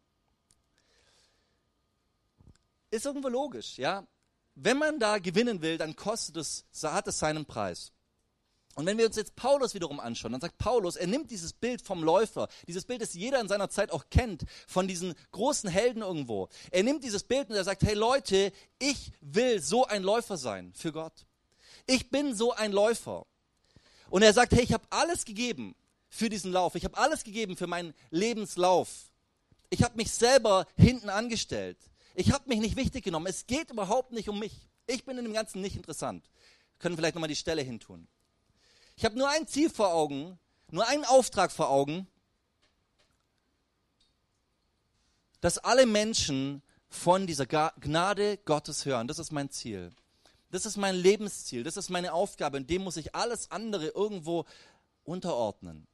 Ist 2.91 3.05
irgendwo 3.05 3.29
logisch, 3.29 3.77
ja? 3.77 4.05
Wenn 4.55 4.77
man 4.77 4.99
da 4.99 5.19
gewinnen 5.19 5.61
will, 5.61 5.77
dann 5.77 5.95
kostet 5.95 6.35
es, 6.37 6.65
hat 6.83 7.07
es 7.07 7.19
seinen 7.19 7.45
Preis. 7.45 7.93
Und 8.77 8.85
wenn 8.85 8.99
wir 8.99 9.07
uns 9.07 9.15
jetzt 9.15 9.35
Paulus 9.35 9.73
wiederum 9.73 9.99
anschauen, 9.99 10.33
dann 10.33 10.41
sagt 10.41 10.59
Paulus, 10.59 10.97
er 10.97 11.07
nimmt 11.07 11.31
dieses 11.31 11.51
Bild 11.51 11.81
vom 11.81 12.03
Läufer, 12.03 12.47
dieses 12.67 12.85
Bild, 12.85 13.01
das 13.01 13.15
jeder 13.15 13.41
in 13.41 13.47
seiner 13.47 13.71
Zeit 13.71 13.89
auch 13.89 14.05
kennt, 14.11 14.43
von 14.67 14.87
diesen 14.87 15.15
großen 15.31 15.67
Helden 15.67 16.03
irgendwo. 16.03 16.47
Er 16.69 16.83
nimmt 16.83 17.03
dieses 17.03 17.23
Bild 17.23 17.49
und 17.49 17.55
er 17.55 17.63
sagt, 17.63 17.81
hey 17.81 17.95
Leute, 17.95 18.51
ich 18.77 19.11
will 19.19 19.59
so 19.63 19.87
ein 19.87 20.03
Läufer 20.03 20.37
sein 20.37 20.73
für 20.75 20.91
Gott. 20.91 21.25
Ich 21.87 22.11
bin 22.11 22.35
so 22.35 22.53
ein 22.53 22.71
Läufer. 22.71 23.25
Und 24.11 24.21
er 24.21 24.31
sagt, 24.31 24.53
hey, 24.53 24.61
ich 24.61 24.73
habe 24.73 24.85
alles 24.91 25.25
gegeben 25.25 25.75
für 26.07 26.29
diesen 26.29 26.51
Lauf. 26.51 26.75
Ich 26.75 26.85
habe 26.85 26.99
alles 26.99 27.23
gegeben 27.23 27.57
für 27.57 27.65
meinen 27.65 27.95
Lebenslauf. 28.11 29.09
Ich 29.71 29.81
habe 29.81 29.97
mich 29.97 30.11
selber 30.11 30.67
hinten 30.75 31.09
angestellt. 31.09 31.79
Ich 32.13 32.31
habe 32.31 32.47
mich 32.47 32.59
nicht 32.59 32.75
wichtig 32.75 33.03
genommen. 33.03 33.25
Es 33.25 33.47
geht 33.47 33.71
überhaupt 33.71 34.11
nicht 34.11 34.29
um 34.29 34.37
mich. 34.37 34.53
Ich 34.85 35.03
bin 35.03 35.17
in 35.17 35.23
dem 35.23 35.33
Ganzen 35.33 35.61
nicht 35.61 35.75
interessant. 35.75 36.29
Wir 36.73 36.77
können 36.77 36.95
vielleicht 36.95 37.15
nochmal 37.15 37.27
die 37.27 37.35
Stelle 37.35 37.63
hintun. 37.63 38.07
Ich 38.97 39.05
habe 39.05 39.15
nur 39.15 39.29
ein 39.29 39.47
Ziel 39.47 39.69
vor 39.69 39.93
Augen, 39.93 40.39
nur 40.71 40.87
einen 40.87 41.05
Auftrag 41.05 41.51
vor 41.51 41.69
Augen, 41.69 42.07
dass 45.39 45.59
alle 45.59 45.85
Menschen 45.85 46.63
von 46.89 47.27
dieser 47.27 47.45
Gnade 47.45 48.37
Gottes 48.37 48.85
hören. 48.85 49.07
Das 49.07 49.19
ist 49.19 49.31
mein 49.31 49.51
Ziel. 49.51 49.91
Das 50.49 50.65
ist 50.65 50.77
mein 50.77 50.95
Lebensziel. 50.95 51.63
Das 51.63 51.77
ist 51.77 51.91
meine 51.91 52.11
Aufgabe. 52.11 52.57
Und 52.57 52.71
dem 52.71 52.83
muss 52.83 52.97
ich 52.97 53.13
alles 53.13 53.51
andere 53.51 53.89
irgendwo 53.89 54.45
unterordnen. 55.03 55.85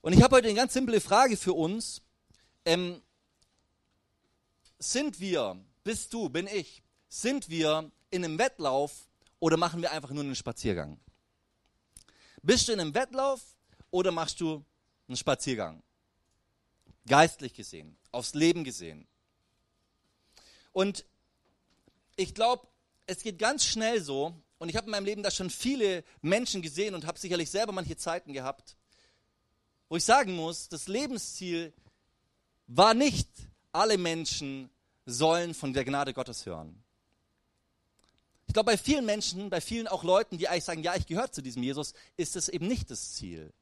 Und 0.00 0.12
ich 0.12 0.22
habe 0.22 0.34
heute 0.34 0.48
eine 0.48 0.56
ganz 0.56 0.72
simple 0.72 1.00
Frage 1.00 1.36
für 1.36 1.52
uns. 1.52 2.02
Ähm, 2.64 3.00
sind 4.80 5.20
wir, 5.20 5.64
bist 5.84 6.12
du, 6.12 6.28
bin 6.28 6.48
ich, 6.48 6.82
sind 7.08 7.48
wir 7.50 7.92
in 8.10 8.24
einem 8.24 8.36
Wettlauf 8.36 9.08
oder 9.38 9.56
machen 9.56 9.80
wir 9.80 9.92
einfach 9.92 10.10
nur 10.10 10.24
einen 10.24 10.34
Spaziergang? 10.34 10.98
Bist 12.42 12.68
du 12.68 12.72
in 12.72 12.80
einem 12.80 12.94
Wettlauf 12.94 13.40
oder 13.90 14.12
machst 14.12 14.40
du 14.40 14.64
einen 15.08 15.16
Spaziergang? 15.16 15.82
Geistlich 17.06 17.54
gesehen, 17.54 17.96
aufs 18.12 18.34
Leben 18.34 18.64
gesehen. 18.64 19.06
Und 20.72 21.04
ich 22.16 22.34
glaube, 22.34 22.66
es 23.06 23.22
geht 23.22 23.38
ganz 23.38 23.64
schnell 23.64 24.00
so, 24.00 24.34
und 24.58 24.68
ich 24.68 24.76
habe 24.76 24.86
in 24.86 24.90
meinem 24.90 25.06
Leben 25.06 25.22
da 25.22 25.30
schon 25.30 25.50
viele 25.50 26.04
Menschen 26.20 26.60
gesehen 26.60 26.94
und 26.94 27.06
habe 27.06 27.18
sicherlich 27.18 27.50
selber 27.50 27.72
manche 27.72 27.96
Zeiten 27.96 28.32
gehabt, 28.32 28.76
wo 29.88 29.96
ich 29.96 30.04
sagen 30.04 30.36
muss, 30.36 30.68
das 30.68 30.86
Lebensziel 30.86 31.72
war 32.66 32.94
nicht, 32.94 33.28
alle 33.72 33.98
Menschen 33.98 34.70
sollen 35.06 35.54
von 35.54 35.72
der 35.72 35.84
Gnade 35.84 36.14
Gottes 36.14 36.46
hören. 36.46 36.82
Ich 38.50 38.54
glaube, 38.54 38.72
bei 38.72 38.76
vielen 38.76 39.06
Menschen, 39.06 39.48
bei 39.48 39.60
vielen 39.60 39.86
auch 39.86 40.02
Leuten, 40.02 40.36
die 40.36 40.48
eigentlich 40.48 40.64
sagen, 40.64 40.82
ja, 40.82 40.96
ich 40.96 41.06
gehöre 41.06 41.30
zu 41.30 41.40
diesem 41.40 41.62
Jesus, 41.62 41.94
ist 42.16 42.34
es 42.34 42.48
eben 42.48 42.66
nicht 42.66 42.90
das 42.90 43.14
Ziel. 43.14 43.52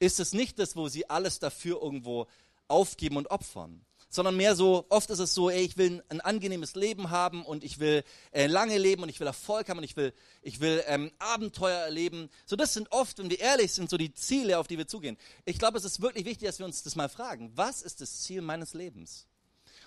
Ist 0.00 0.18
es 0.18 0.32
nicht 0.32 0.58
das, 0.58 0.74
wo 0.74 0.88
sie 0.88 1.08
alles 1.08 1.38
dafür 1.38 1.80
irgendwo 1.80 2.26
aufgeben 2.66 3.18
und 3.18 3.30
opfern. 3.30 3.82
Sondern 4.08 4.36
mehr 4.36 4.56
so, 4.56 4.84
oft 4.88 5.10
ist 5.10 5.20
es 5.20 5.32
so, 5.32 5.48
ey, 5.48 5.62
ich 5.62 5.76
will 5.76 6.02
ein, 6.08 6.20
angenehmes 6.20 6.74
Leben 6.74 7.10
haben 7.10 7.44
und 7.44 7.62
ich 7.62 7.78
will 7.78 8.02
äh, 8.32 8.48
lange 8.48 8.78
leben 8.78 9.04
und 9.04 9.10
ich 9.10 9.20
will 9.20 9.28
Erfolg 9.28 9.68
haben 9.68 9.78
und 9.78 9.84
ich 9.84 9.96
will, 9.96 10.12
ich 10.42 10.58
will 10.58 10.82
ähm, 10.88 11.12
Abenteuer 11.20 11.78
erleben. 11.78 12.30
So, 12.46 12.56
das 12.56 12.74
sind 12.74 12.90
oft, 12.90 13.16
wenn 13.18 13.30
wir 13.30 13.38
ehrlich 13.38 13.70
sind, 13.70 13.90
so 13.90 13.96
die 13.96 14.12
Ziele, 14.12 14.58
auf 14.58 14.66
die 14.66 14.76
wir 14.76 14.88
zugehen. 14.88 15.18
Ich 15.44 15.60
glaube, 15.60 15.78
es 15.78 15.84
ist 15.84 16.02
wirklich 16.02 16.24
wichtig, 16.24 16.48
dass 16.48 16.58
wir 16.58 16.66
uns 16.66 16.82
das 16.82 16.96
mal 16.96 17.08
fragen. 17.08 17.52
Was 17.54 17.82
ist 17.82 18.00
das 18.00 18.22
Ziel 18.22 18.42
meines 18.42 18.74
Lebens? 18.74 19.28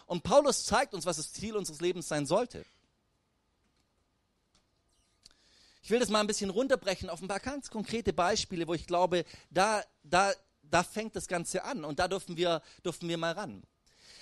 Und 0.06 0.24
Paulus 0.24 0.64
zeigt 0.64 0.94
uns, 0.94 1.06
was 1.06 1.18
das 1.18 1.34
Ziel 1.34 1.58
unseres 1.58 1.82
Lebens 1.82 2.08
sein 2.08 2.26
sollte. 2.26 2.64
Ich 5.84 5.90
will 5.90 6.00
das 6.00 6.10
mal 6.10 6.22
ein 6.22 6.28
bisschen 6.28 6.50
runterbrechen 6.50 7.10
auf 7.10 7.22
ein 7.22 7.28
paar 7.28 7.42
ganz 7.42 7.70
konkrete 7.70 8.14
Beispiele, 8.14 8.70
wo 8.70 8.74
ich 8.74 8.88
glaube, 8.88 9.26
da, 9.50 9.84
da, 10.04 10.32
da 10.62 10.82
fängt 10.82 11.14
das 11.18 11.28
Ganze 11.28 11.66
an 11.66 11.84
und 11.84 12.00
da 12.00 12.08
dürfen 12.08 12.38
wir, 12.38 12.62
dürfen 12.86 13.10
wir 13.10 13.18
mal 13.18 13.34
ran. 13.34 13.64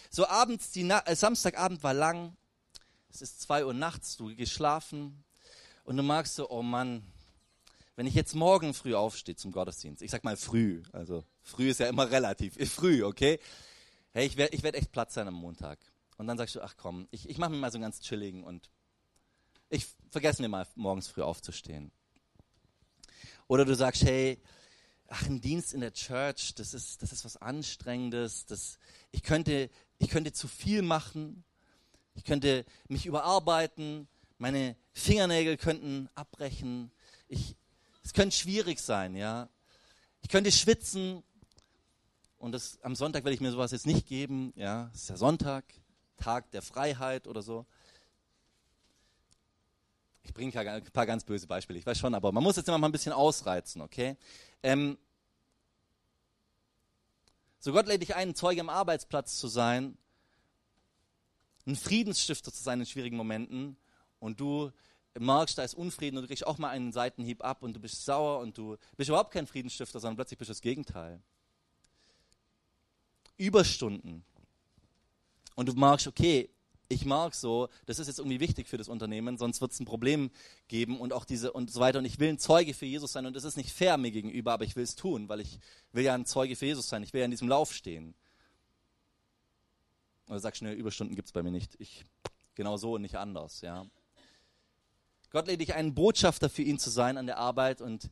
So 0.10 0.28
abends, 0.28 0.72
die 0.72 0.84
Na 0.84 1.06
äh, 1.06 1.16
Samstagabend 1.16 1.84
war 1.84 1.94
lang, 1.94 2.36
es 3.10 3.22
ist 3.22 3.42
zwei 3.42 3.64
Uhr 3.64 3.76
nachts, 3.76 4.18
du 4.18 4.36
geschlafen 4.36 5.24
und 5.84 5.98
du 5.98 6.04
magst 6.04 6.34
so, 6.34 6.50
oh 6.50 6.64
Mann, 6.64 7.04
wenn 7.96 8.08
ich 8.08 8.16
jetzt 8.16 8.34
morgen 8.34 8.74
früh 8.74 8.96
aufstehe 8.96 9.36
zum 9.36 9.52
Gottesdienst, 9.52 10.02
ich 10.02 10.10
sag 10.10 10.24
mal 10.24 10.38
früh, 10.38 10.82
also 10.94 11.24
früh 11.44 11.70
ist 11.70 11.80
ja 11.80 11.88
immer 11.88 12.10
relativ, 12.10 12.56
früh, 12.74 13.04
okay? 13.04 13.40
Hey, 14.14 14.26
ich 14.26 14.36
werde 14.36 14.56
ich 14.56 14.64
werd 14.64 14.74
echt 14.74 14.92
Platz 14.92 15.14
sein 15.14 15.28
am 15.28 15.36
Montag. 15.36 15.78
Und 16.18 16.26
dann 16.26 16.40
sagst 16.40 16.56
du, 16.56 16.62
ach 16.62 16.74
komm, 16.76 17.08
ich, 17.12 17.30
ich 17.30 17.38
mache 17.38 17.52
mir 17.52 17.58
mal 17.58 17.72
so 17.72 17.78
einen 17.78 17.84
ganz 17.84 18.00
chilligen 18.00 18.44
und 18.44 18.72
ich 19.72 19.88
vergesse 20.10 20.42
mir 20.42 20.50
mal 20.50 20.68
morgens 20.76 21.08
früh 21.08 21.22
aufzustehen. 21.22 21.92
Oder 23.48 23.66
du 23.66 23.76
sagst, 23.76 24.04
hey, 24.04 24.40
ach, 25.08 25.26
ein 25.26 25.42
Dienst 25.42 25.74
in 25.74 25.82
der 25.82 25.94
Church, 25.94 26.54
das 26.56 26.74
ist, 26.74 27.02
das 27.02 27.12
ist 27.12 27.26
was 27.26 27.38
Anstrengendes, 27.38 28.46
das, 28.46 28.78
ich, 29.12 29.24
könnte, 29.24 29.70
ich 29.98 30.10
könnte 30.10 30.32
zu 30.34 30.48
viel 30.48 30.82
machen, 30.82 31.44
ich 32.14 32.24
könnte 32.24 32.66
mich 32.88 33.06
überarbeiten, 33.06 34.08
meine 34.38 34.76
Fingernägel 34.94 35.58
könnten 35.58 36.10
abbrechen, 36.16 36.92
ich, 37.28 37.56
es 38.04 38.14
könnte 38.14 38.36
schwierig 38.36 38.80
sein, 38.80 39.16
ja. 39.16 39.50
Ich 40.22 40.30
könnte 40.30 40.52
schwitzen 40.52 41.24
und 42.38 42.52
das, 42.52 42.80
am 42.82 42.96
Sonntag 42.96 43.24
werde 43.24 43.36
ich 43.36 43.42
mir 43.42 43.52
sowas 43.52 43.72
jetzt 43.72 43.86
nicht 43.86 44.08
geben. 44.08 44.54
Ja, 44.56 44.92
es 44.94 45.04
ist 45.04 45.10
ja 45.10 45.18
Sonntag, 45.18 45.64
Tag 46.18 46.52
der 46.52 46.62
Freiheit 46.62 47.28
oder 47.28 47.42
so. 47.42 47.66
Ich 50.24 50.34
bringe 50.34 50.58
ein 50.58 50.84
paar 50.86 51.06
ganz 51.06 51.24
böse 51.24 51.48
Beispiele, 51.48 51.80
ich 51.80 51.86
weiß 51.86 51.98
schon, 51.98 52.14
aber 52.14 52.32
man 52.32 52.44
muss 52.44 52.56
jetzt 52.56 52.68
immer 52.68 52.78
mal 52.78 52.90
ein 52.90 52.92
bisschen 52.92 53.14
ausreizen, 53.14 53.82
okay? 53.82 54.18
Ähm, 54.62 54.98
so 57.60 57.72
Gott 57.72 57.88
lädt 57.88 58.02
dich 58.02 58.16
ein, 58.16 58.36
Zeuge 58.36 58.62
am 58.62 58.70
Arbeitsplatz 58.70 59.38
zu 59.38 59.48
sein, 59.48 59.98
ein 61.66 61.76
Friedensstifter 61.76 62.52
zu 62.52 62.62
sein 62.62 62.80
in 62.80 62.86
schwierigen 62.86 63.18
Momenten 63.18 63.78
und 64.20 64.40
du 64.40 64.72
merkst, 65.20 65.58
da 65.58 65.64
ist 65.64 65.74
Unfrieden 65.74 66.18
und 66.18 66.24
du 66.24 66.28
kriegst 66.28 66.46
auch 66.46 66.58
mal 66.58 66.70
einen 66.70 66.92
Seitenhieb 66.92 67.44
ab 67.44 67.64
und 67.64 67.74
du 67.74 67.80
bist 67.80 68.06
sauer 68.06 68.40
und 68.40 68.58
du 68.58 68.78
bist 68.98 69.10
überhaupt 69.10 69.32
kein 69.32 69.48
Friedensstifter, 69.48 70.00
sondern 70.00 70.16
plötzlich 70.16 70.38
bist 70.38 70.50
du 70.50 70.54
das 70.54 70.62
Gegenteil. 70.62 71.22
Überstunden. 73.38 74.24
Und 75.56 75.68
du 75.68 75.74
merkst, 75.74 76.08
okay, 76.08 76.50
ich 76.92 77.06
mag 77.06 77.34
so, 77.34 77.70
das 77.86 78.00
ist 78.00 78.08
jetzt 78.08 78.20
irgendwie 78.20 78.40
wichtig 78.40 78.68
für 78.68 78.78
das 78.78 78.90
Unternehmen, 78.90 79.38
sonst 79.38 79.62
wird 79.62 79.72
es 79.72 79.80
ein 79.80 79.86
Problem 79.86 80.30
geben 80.68 81.00
und 81.00 81.14
auch 81.14 81.26
diese 81.26 81.54
und 81.54 81.72
so 81.72 81.80
weiter. 81.80 82.00
Und 82.00 82.06
ich 82.06 82.20
will 82.20 82.30
ein 82.30 82.38
Zeuge 82.38 82.74
für 82.74 82.86
Jesus 82.86 83.14
sein 83.14 83.26
und 83.26 83.36
das 83.36 83.46
ist 83.46 83.56
nicht 83.56 83.72
fair 83.72 83.98
mir 83.98 84.12
gegenüber, 84.12 84.52
aber 84.54 84.66
ich 84.66 84.76
will 84.76 84.84
es 84.84 84.96
tun, 84.96 85.30
weil 85.30 85.40
ich 85.40 85.60
will 85.94 86.04
ja 86.04 86.14
ein 86.14 86.26
Zeuge 86.26 86.56
für 86.56 86.66
Jesus 86.66 86.90
sein. 86.90 87.02
Ich 87.04 87.14
will 87.14 87.20
ja 87.20 87.26
in 87.26 87.32
diesem 87.32 87.48
Lauf 87.48 87.74
stehen. 87.74 88.14
Oder 90.28 90.40
sag 90.40 90.56
schnell, 90.56 90.76
Überstunden 90.76 91.16
gibt 91.16 91.28
es 91.28 91.32
bei 91.32 91.44
mir 91.44 91.52
nicht. 91.52 91.76
Ich 91.80 92.04
genau 92.56 92.78
so 92.78 92.96
und 92.96 93.02
nicht 93.02 93.16
anders, 93.16 93.62
ja. 93.62 93.86
Gott 95.32 95.48
lädt 95.48 95.62
dich 95.62 95.74
ein, 95.74 95.96
Botschafter 95.96 96.50
für 96.50 96.62
ihn 96.62 96.78
zu 96.78 96.90
sein 96.90 97.18
an 97.18 97.26
der 97.26 97.38
Arbeit 97.38 97.82
und, 97.82 98.10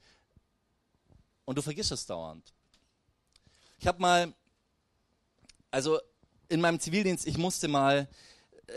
und 1.43 1.57
du 1.57 1.61
vergisst 1.61 1.91
es 1.91 2.05
dauernd. 2.05 2.53
Ich 3.77 3.87
habe 3.87 3.99
mal, 3.99 4.33
also 5.69 5.99
in 6.47 6.61
meinem 6.61 6.79
Zivildienst, 6.79 7.27
ich 7.27 7.37
musste 7.37 7.67
mal 7.67 8.07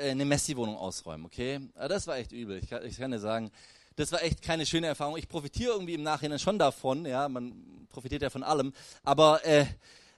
eine 0.00 0.24
Messi-Wohnung 0.24 0.76
ausräumen, 0.76 1.26
okay? 1.26 1.60
Aber 1.74 1.88
das 1.88 2.06
war 2.06 2.16
echt 2.16 2.32
übel. 2.32 2.58
Ich 2.62 2.68
kann, 2.68 2.84
ich 2.84 2.96
kann 2.96 3.10
dir 3.10 3.18
sagen, 3.18 3.50
das 3.96 4.12
war 4.12 4.22
echt 4.22 4.42
keine 4.42 4.66
schöne 4.66 4.86
Erfahrung. 4.86 5.16
Ich 5.16 5.28
profitiere 5.28 5.72
irgendwie 5.72 5.94
im 5.94 6.02
Nachhinein 6.02 6.38
schon 6.38 6.58
davon, 6.58 7.04
ja, 7.04 7.28
man 7.28 7.86
profitiert 7.88 8.22
ja 8.22 8.30
von 8.30 8.42
allem. 8.42 8.72
Aber, 9.04 9.44
äh, 9.44 9.66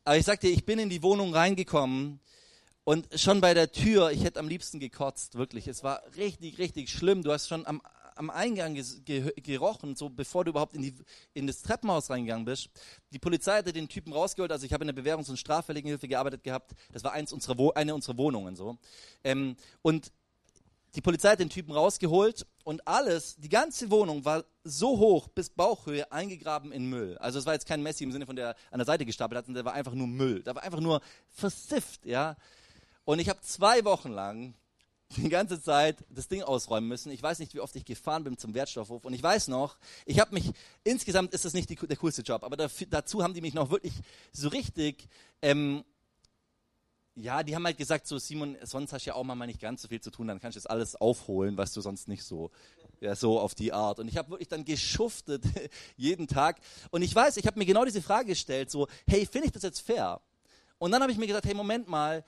aber 0.05 0.17
ich 0.17 0.25
sag 0.25 0.41
dir, 0.41 0.51
ich 0.51 0.65
bin 0.65 0.79
in 0.79 0.89
die 0.89 1.03
Wohnung 1.03 1.35
reingekommen 1.35 2.21
und 2.85 3.09
schon 3.19 3.41
bei 3.41 3.55
der 3.55 3.73
Tür, 3.73 4.11
ich 4.11 4.25
hätte 4.25 4.39
am 4.39 4.49
liebsten 4.49 4.79
gekotzt, 4.79 5.37
wirklich. 5.37 5.67
Es 5.69 5.83
war 5.83 6.03
richtig, 6.17 6.59
richtig 6.59 6.91
schlimm. 6.91 7.23
Du 7.23 7.33
hast 7.33 7.49
schon 7.49 7.67
am, 7.67 7.81
am 8.15 8.31
Eingang 8.31 8.81
gerochen, 9.05 9.97
so 9.97 10.09
bevor 10.09 10.45
du 10.45 10.51
überhaupt 10.51 10.75
in, 10.75 10.83
die, 10.83 10.95
in 11.33 11.47
das 11.47 11.63
Treppenhaus 11.63 12.11
reingegangen 12.11 12.45
bist. 12.45 12.69
Die 13.13 13.19
Polizei 13.19 13.59
hatte 13.59 13.73
den 13.73 13.89
Typen 13.89 14.13
rausgeholt, 14.13 14.53
also 14.53 14.67
ich 14.67 14.73
habe 14.73 14.85
in 14.85 14.95
der 14.95 15.03
Bewährungs- 15.03 15.31
und 15.31 15.37
Straffälligenhilfe 15.37 16.09
gearbeitet 16.09 16.43
gehabt. 16.43 16.73
Das 16.93 17.05
war 17.05 17.13
eins 17.13 17.33
unserer 17.33 17.77
eine 17.77 17.95
unserer 17.95 18.17
Wohnungen 18.17 18.57
so. 18.57 18.79
Ähm, 19.23 19.57
und 19.83 20.13
die 20.95 21.01
Polizei 21.01 21.31
hat 21.31 21.41
den 21.41 21.51
Typen 21.51 21.73
rausgeholt 21.73 22.47
und 22.63 22.87
alles, 22.87 23.37
die 23.37 23.49
ganze 23.49 23.91
Wohnung 23.91 24.25
war 24.25 24.45
so 24.63 24.99
hoch 24.99 25.27
bis 25.29 25.51
Bauchhöhe 25.51 26.11
eingegraben 26.13 26.71
in 26.71 26.89
Müll. 26.89 27.19
Also 27.19 27.41
es 27.41 27.47
war 27.47 27.53
jetzt 27.53 27.67
kein 27.67 27.83
Messi 27.83 28.05
im 28.05 28.13
Sinne 28.13 28.27
von 28.27 28.37
der 28.37 28.55
an 28.71 28.79
der 28.79 28.87
Seite 28.87 29.05
gestapelt 29.05 29.39
hat, 29.39 29.47
sondern 29.47 29.65
der 29.65 29.71
war 29.71 29.77
einfach 29.77 29.95
nur 29.95 30.07
Müll. 30.07 30.43
Da 30.43 30.55
war 30.55 30.63
einfach 30.63 30.81
nur 30.81 31.01
versifft, 31.31 32.07
ja. 32.07 32.37
Und 33.05 33.19
ich 33.19 33.29
habe 33.29 33.41
zwei 33.41 33.85
Wochen 33.85 34.11
lang 34.13 34.55
die 35.17 35.29
ganze 35.29 35.61
Zeit 35.61 36.05
das 36.11 36.29
Ding 36.29 36.43
ausräumen 36.43 36.89
müssen. 36.89 37.11
Ich 37.13 37.23
weiß 37.23 37.39
nicht, 37.39 37.55
wie 37.55 37.61
oft 37.61 37.75
ich 37.77 37.85
gefahren 37.85 38.25
bin 38.25 38.39
zum 38.39 38.55
Wertstoffhof. 38.55 39.05
Und 39.05 39.15
ich 39.15 39.23
weiß 39.23 39.49
noch, 39.49 39.77
ich 40.07 40.21
habe 40.21 40.35
mich, 40.35 40.51
insgesamt 40.83 41.33
ist 41.33 41.45
das 41.45 41.55
nicht 41.55 41.71
die, 41.71 41.77
der 41.77 41.97
coolste 41.97 42.23
Job, 42.23 42.45
aber 42.45 42.57
dafür, 42.57 42.87
dazu 42.91 43.23
haben 43.23 43.35
die 43.35 43.41
mich 43.41 43.55
noch 43.55 43.71
wirklich 43.71 43.95
so 44.33 44.49
richtig, 44.49 45.09
ähm, 45.43 45.85
ja, 47.17 47.43
die 47.43 47.55
haben 47.55 47.65
halt 47.65 47.79
gesagt, 47.79 48.07
so 48.07 48.19
Simon, 48.19 48.57
sonst 48.63 48.93
hast 48.93 49.07
du 49.07 49.11
ja 49.11 49.15
auch 49.15 49.23
mal 49.23 49.35
nicht 49.47 49.61
ganz 49.61 49.83
so 49.83 49.89
viel 49.89 50.01
zu 50.01 50.11
tun, 50.11 50.27
dann 50.27 50.41
kannst 50.41 50.57
du 50.57 50.61
das 50.61 50.67
alles 50.67 50.97
aufholen, 50.97 51.57
was 51.57 51.73
du 51.73 51.81
sonst 51.81 52.09
nicht 52.09 52.25
so, 52.25 52.51
ja, 53.01 53.15
so 53.15 53.39
auf 53.39 53.55
die 53.55 53.73
Art. 53.73 54.01
Und 54.01 54.09
ich 54.09 54.17
habe 54.17 54.31
wirklich 54.31 54.49
dann 54.49 54.65
geschuftet 54.65 55.45
jeden 55.97 56.27
Tag. 56.27 56.61
Und 56.91 57.03
ich 57.03 57.15
weiß, 57.15 57.37
ich 57.37 57.47
habe 57.47 57.59
mir 57.59 57.67
genau 57.67 57.85
diese 57.85 58.03
Frage 58.03 58.29
gestellt, 58.29 58.71
so, 58.71 58.89
hey, 59.07 59.27
finde 59.27 59.47
ich 59.47 59.53
das 59.53 59.63
jetzt 59.63 59.81
fair? 59.81 60.21
Und 60.79 60.91
dann 60.91 61.03
habe 61.03 61.13
ich 61.13 61.19
mir 61.19 61.27
gesagt, 61.27 61.47
hey, 61.47 61.55
Moment 61.55 61.89
mal, 61.89 62.25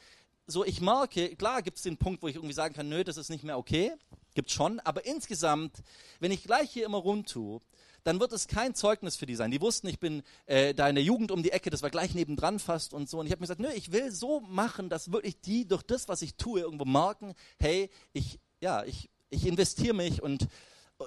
so 0.46 0.64
ich 0.64 0.80
merke, 0.80 1.34
klar 1.36 1.62
gibt 1.62 1.78
es 1.78 1.82
den 1.82 1.96
Punkt, 1.96 2.22
wo 2.22 2.28
ich 2.28 2.36
irgendwie 2.36 2.54
sagen 2.54 2.74
kann, 2.74 2.88
nö, 2.88 3.04
das 3.04 3.16
ist 3.16 3.30
nicht 3.30 3.44
mehr 3.44 3.58
okay, 3.58 3.92
gibt 4.34 4.50
schon, 4.50 4.80
aber 4.80 5.06
insgesamt, 5.06 5.82
wenn 6.20 6.30
ich 6.30 6.44
gleich 6.44 6.70
hier 6.70 6.86
immer 6.86 6.98
rund 6.98 7.28
tue, 7.28 7.60
dann 8.04 8.20
wird 8.20 8.32
es 8.32 8.46
kein 8.46 8.74
Zeugnis 8.76 9.16
für 9.16 9.26
die 9.26 9.34
sein. 9.34 9.50
Die 9.50 9.60
wussten, 9.60 9.88
ich 9.88 9.98
bin 9.98 10.22
äh, 10.46 10.74
da 10.74 10.88
in 10.88 10.94
der 10.94 11.02
Jugend 11.02 11.32
um 11.32 11.42
die 11.42 11.50
Ecke, 11.50 11.70
das 11.70 11.82
war 11.82 11.90
gleich 11.90 12.14
nebendran 12.14 12.60
fast 12.60 12.94
und 12.94 13.10
so. 13.10 13.18
Und 13.18 13.26
ich 13.26 13.32
habe 13.32 13.40
mir 13.40 13.48
gesagt, 13.48 13.58
nö, 13.58 13.68
ich 13.74 13.90
will 13.90 14.12
so 14.12 14.40
machen, 14.42 14.88
dass 14.88 15.10
wirklich 15.10 15.40
die 15.40 15.66
durch 15.66 15.82
das, 15.82 16.06
was 16.06 16.22
ich 16.22 16.36
tue, 16.36 16.60
irgendwo 16.60 16.84
merken, 16.84 17.34
hey, 17.58 17.90
ich, 18.12 18.38
ja, 18.60 18.84
ich, 18.84 19.10
ich 19.28 19.44
investiere 19.44 19.94
mich 19.94 20.22
und 20.22 20.46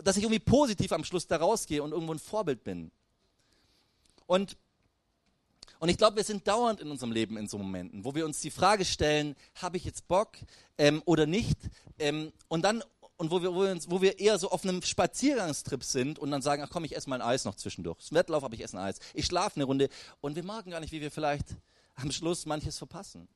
dass 0.04 0.18
ich 0.18 0.24
irgendwie 0.24 0.40
positiv 0.40 0.92
am 0.92 1.06
Schluss 1.06 1.26
da 1.26 1.38
rausgehe 1.38 1.82
und 1.82 1.94
irgendwo 1.94 2.14
ein 2.14 2.20
Vorbild 2.20 2.66
bin. 2.66 2.92
Und 4.26 4.58
und 5.80 5.90
ich 5.90 5.98
glaube, 5.98 6.18
wir 6.18 6.24
sind 6.24 6.48
dauernd 6.48 6.82
in 6.82 6.92
unserem 6.92 7.12
Leben 7.12 7.38
in 7.38 7.48
so 7.48 7.58
Momenten, 7.58 8.04
wo 8.04 8.14
wir 8.14 8.26
uns 8.26 8.42
die 8.42 8.52
Frage 8.52 8.86
stellen, 8.86 9.36
habe 9.56 9.78
ich 9.78 9.86
jetzt 9.86 10.08
Bock 10.08 10.38
ähm, 10.78 11.02
oder 11.06 11.26
nicht? 11.26 11.58
Ähm, 11.98 12.32
und 12.50 12.64
dann 12.64 12.84
und 13.20 13.32
wo 13.32 13.42
wir, 13.42 13.54
wo, 13.54 13.64
wir 13.64 13.72
uns, 13.72 13.90
wo 13.90 14.02
wir 14.02 14.18
eher 14.18 14.40
so 14.40 14.50
auf 14.50 14.64
einem 14.64 14.82
Spaziergangstrip 14.82 15.84
sind 15.84 16.20
und 16.20 16.32
dann 16.32 16.42
sagen, 16.42 16.64
ach 16.66 16.70
komm, 16.72 16.86
ich 16.86 16.96
esse 16.96 17.10
mal 17.10 17.22
ein 17.22 17.28
Eis 17.28 17.44
noch 17.44 17.56
zwischendurch. 17.56 17.98
Das 18.00 18.14
Wettlauf, 18.14 18.46
aber 18.46 18.54
ich 18.54 18.64
esse 18.64 18.78
ein 18.78 18.84
Eis. 18.84 19.00
Ich 19.14 19.26
schlafe 19.26 19.58
eine 19.58 19.66
Runde 19.66 19.90
und 20.22 20.38
wir 20.38 20.44
merken 20.44 20.72
gar 20.72 20.80
nicht, 20.80 20.94
wie 20.94 21.02
wir 21.02 21.12
vielleicht 21.12 21.48
am 21.96 22.12
Schluss 22.12 22.46
manches 22.46 22.78
verpassen. 22.78 23.28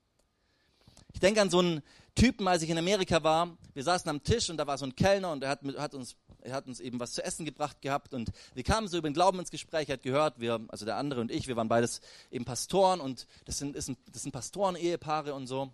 Ich 1.13 1.19
denke 1.19 1.41
an 1.41 1.49
so 1.49 1.59
einen 1.59 1.83
Typen, 2.15 2.47
als 2.47 2.63
ich 2.63 2.69
in 2.69 2.77
Amerika 2.77 3.23
war. 3.23 3.57
Wir 3.73 3.83
saßen 3.83 4.09
am 4.09 4.23
Tisch 4.23 4.49
und 4.49 4.57
da 4.57 4.65
war 4.65 4.77
so 4.77 4.85
ein 4.85 4.95
Kellner 4.95 5.31
und 5.31 5.43
er 5.43 5.49
hat, 5.49 5.61
hat 5.77 5.93
uns 5.93 6.15
er 6.43 6.53
hat 6.53 6.67
uns 6.67 6.79
eben 6.79 6.99
was 6.99 7.13
zu 7.13 7.23
essen 7.23 7.45
gebracht 7.45 7.81
gehabt 7.81 8.13
und 8.13 8.31
wir 8.53 8.63
kamen 8.63 8.87
so 8.87 8.97
über 8.97 9.09
den 9.09 9.13
Glauben 9.13 9.39
ins 9.39 9.51
Gespräch, 9.51 9.89
er 9.89 9.93
hat 9.93 10.03
gehört, 10.03 10.39
wir, 10.39 10.59
also 10.67 10.85
der 10.85 10.97
andere 10.97 11.21
und 11.21 11.31
ich, 11.31 11.47
wir 11.47 11.55
waren 11.55 11.69
beides 11.69 12.01
eben 12.31 12.45
Pastoren 12.45 12.99
und 12.99 13.27
das 13.45 13.57
sind, 13.57 13.75
ist 13.75 13.89
ein, 13.89 13.97
das 14.11 14.23
sind 14.23 14.31
Pastoren-Ehepaare 14.31 15.33
und 15.33 15.47
so. 15.47 15.71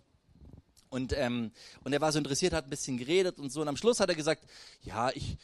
Und, 0.88 1.12
ähm, 1.16 1.52
und 1.84 1.92
er 1.92 2.00
war 2.00 2.10
so 2.10 2.18
interessiert, 2.18 2.52
hat 2.52 2.64
ein 2.64 2.70
bisschen 2.70 2.98
geredet 2.98 3.38
und 3.38 3.50
so. 3.50 3.60
Und 3.60 3.68
am 3.68 3.76
Schluss 3.76 4.00
hat 4.00 4.08
er 4.08 4.16
gesagt, 4.16 4.44
ja, 4.82 5.10
ich, 5.10 5.38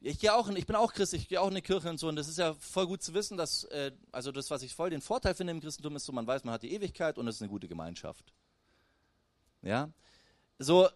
ich 0.00 0.20
gehe 0.20 0.32
auch, 0.32 0.48
in, 0.48 0.54
ich 0.54 0.66
bin 0.66 0.76
auch 0.76 0.92
Christ, 0.92 1.12
ich 1.14 1.28
gehe 1.28 1.40
auch 1.40 1.48
in 1.48 1.56
die 1.56 1.60
Kirche 1.60 1.90
und 1.90 1.98
so. 1.98 2.08
Und 2.08 2.14
das 2.14 2.28
ist 2.28 2.38
ja 2.38 2.54
voll 2.54 2.86
gut 2.86 3.02
zu 3.02 3.12
wissen, 3.12 3.36
dass, 3.36 3.64
äh, 3.64 3.90
also 4.12 4.30
das, 4.30 4.50
was 4.50 4.62
ich 4.62 4.74
voll 4.74 4.90
den 4.90 5.00
Vorteil 5.00 5.34
finde 5.34 5.50
im 5.50 5.60
Christentum, 5.60 5.96
ist 5.96 6.04
so, 6.04 6.12
man 6.12 6.26
weiß, 6.26 6.44
man 6.44 6.54
hat 6.54 6.62
die 6.62 6.72
Ewigkeit 6.72 7.18
und 7.18 7.26
es 7.26 7.36
ist 7.36 7.42
eine 7.42 7.50
gute 7.50 7.66
Gemeinschaft. 7.66 8.32
Ja, 9.62 9.90
so. 10.60 10.88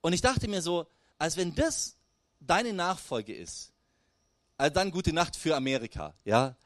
Und 0.00 0.14
ich 0.14 0.22
dachte 0.22 0.48
mir 0.48 0.62
so, 0.62 0.86
als 1.18 1.36
wenn 1.36 1.54
das 1.54 1.99
deine 2.40 2.72
Nachfolge 2.72 3.34
ist, 3.34 3.72
also 4.56 4.74
dann 4.74 4.90
gute 4.90 5.12
Nacht 5.12 5.36
für 5.36 5.56
Amerika, 5.56 6.14
ja. 6.24 6.56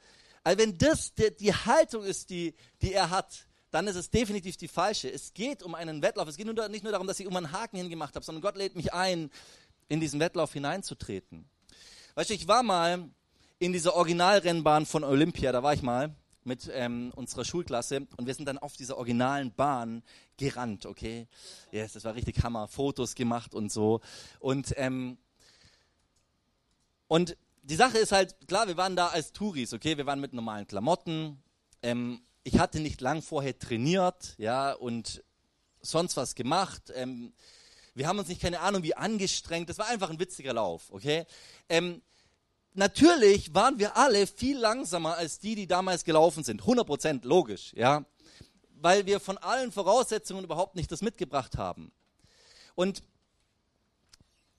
Also 0.43 0.59
wenn 0.59 0.77
das 0.77 1.15
die, 1.15 1.35
die 1.37 1.55
Haltung 1.55 2.05
ist, 2.05 2.31
die, 2.31 2.55
die 2.83 2.93
er 2.93 3.11
hat, 3.11 3.47
dann 3.71 3.87
ist 3.89 3.97
es 3.97 4.11
definitiv 4.11 4.57
die 4.57 4.69
falsche. 4.69 5.11
Es 5.11 5.33
geht 5.35 5.63
um 5.63 5.75
einen 5.75 6.03
Wettlauf. 6.03 6.29
Es 6.29 6.37
geht 6.37 6.47
nur, 6.47 6.69
nicht 6.69 6.85
nur 6.85 6.93
darum, 6.93 7.07
dass 7.07 7.19
ich 7.19 7.27
um 7.27 7.37
einen 7.37 7.51
Haken 7.51 7.77
hingemacht 7.77 8.15
habe, 8.15 8.25
sondern 8.25 8.43
Gott 8.43 8.57
lädt 8.57 8.77
mich 8.77 8.93
ein, 8.93 9.31
in 9.89 10.01
diesen 10.01 10.21
Wettlauf 10.21 10.53
hineinzutreten. 10.53 11.49
Weißt 12.15 12.31
du, 12.31 12.35
ich 12.35 12.47
war 12.47 12.63
mal 12.63 13.11
in 13.59 13.73
dieser 13.73 13.95
Originalrennbahn 13.95 14.87
von 14.87 15.03
Olympia, 15.03 15.51
da 15.51 15.63
war 15.63 15.75
ich 15.75 15.83
mal 15.83 16.15
mit 16.45 16.71
ähm, 16.73 17.11
unserer 17.17 17.45
Schulklasse 17.45 18.07
und 18.17 18.27
wir 18.27 18.35
sind 18.35 18.47
dann 18.47 18.59
auf 18.59 18.77
dieser 18.77 18.99
originalen 18.99 19.53
Bahn 19.53 20.03
gerannt, 20.37 20.87
okay? 20.87 21.27
Yes, 21.73 21.95
das 21.95 22.05
war 22.05 22.15
richtig 22.15 22.43
Hammer, 22.43 22.69
Fotos 22.69 23.15
gemacht 23.15 23.55
und 23.55 23.73
so. 23.73 24.01
Und 24.41 24.75
ähm, 24.77 25.17
und 27.09 27.37
die 27.63 27.77
Sache 27.77 27.99
ist 27.99 28.13
halt, 28.13 28.37
klar, 28.47 28.69
wir 28.69 28.77
waren 28.77 28.97
da 28.97 29.09
als 29.09 29.33
Touris, 29.33 29.73
okay, 29.73 29.97
wir 29.97 30.07
waren 30.07 30.21
mit 30.21 30.33
normalen 30.33 30.67
Klamotten. 30.67 31.43
Ähm, 31.83 32.21
ich 32.43 32.59
hatte 32.59 32.81
nicht 32.81 33.01
lang 33.01 33.23
vorher 33.23 33.59
trainiert, 33.59 34.35
ja, 34.37 34.73
und 34.73 35.25
sonst 35.81 36.17
was 36.17 36.35
gemacht. 36.35 36.93
Ähm, 36.95 37.33
wir 37.95 38.07
haben 38.07 38.19
uns 38.19 38.29
nicht, 38.29 38.43
keine 38.43 38.61
Ahnung, 38.61 38.83
wie 38.83 38.95
angestrengt. 38.95 39.71
Das 39.71 39.79
war 39.79 39.87
einfach 39.87 40.11
ein 40.11 40.19
witziger 40.19 40.53
Lauf, 40.53 40.91
okay? 40.91 41.25
Ähm, 41.69 42.03
natürlich 42.75 43.55
waren 43.55 43.79
wir 43.79 43.97
alle 43.97 44.27
viel 44.27 44.59
langsamer 44.59 45.17
als 45.17 45.39
die, 45.39 45.55
die 45.55 45.67
damals 45.67 46.05
gelaufen 46.05 46.45
sind. 46.45 46.63
100% 46.63 47.25
logisch, 47.25 47.73
ja? 47.75 48.05
Weil 48.77 49.07
wir 49.07 49.21
von 49.21 49.39
allen 49.39 49.73
Voraussetzungen 49.73 50.45
überhaupt 50.45 50.77
nicht 50.77 50.93
das 50.93 51.01
mitgebracht 51.01 51.57
haben. 51.57 51.93
Und 52.75 53.03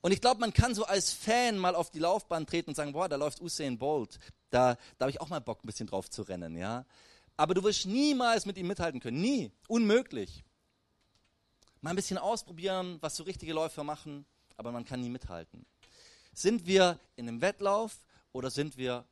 und 0.06 0.12
ich 0.12 0.20
glaube, 0.20 0.40
man 0.40 0.52
kann 0.52 0.72
so 0.72 0.84
als 0.84 1.12
Fan 1.12 1.58
mal 1.58 1.74
auf 1.74 1.90
die 1.90 1.98
Laufbahn 1.98 2.46
treten 2.46 2.70
und 2.70 2.76
sagen, 2.76 2.92
boah, 2.92 3.08
da 3.08 3.16
läuft 3.16 3.40
Usain 3.40 3.76
Bolt. 3.76 4.20
Da, 4.50 4.76
da 4.98 5.02
habe 5.02 5.10
ich 5.10 5.20
auch 5.20 5.28
mal 5.28 5.40
Bock, 5.40 5.64
ein 5.64 5.66
bisschen 5.66 5.88
drauf 5.88 6.08
zu 6.08 6.22
rennen, 6.22 6.56
ja. 6.56 6.86
Aber 7.36 7.54
du 7.54 7.64
wirst 7.64 7.86
niemals 7.86 8.46
mit 8.46 8.56
ihm 8.56 8.68
mithalten 8.68 9.00
können. 9.00 9.20
Nie. 9.20 9.50
Unmöglich. 9.66 10.44
Mal 11.80 11.90
ein 11.90 11.96
bisschen 11.96 12.18
ausprobieren, 12.18 12.98
was 13.00 13.16
so 13.16 13.24
richtige 13.24 13.52
Läufer 13.52 13.82
machen, 13.82 14.24
aber 14.56 14.70
man 14.70 14.84
kann 14.84 15.00
nie 15.00 15.10
mithalten. 15.10 15.66
Sind 16.32 16.66
wir 16.66 17.00
in 17.16 17.26
einem 17.26 17.40
Wettlauf 17.40 17.98
oder 18.30 18.48
sind 18.52 18.76
wir 18.76 19.04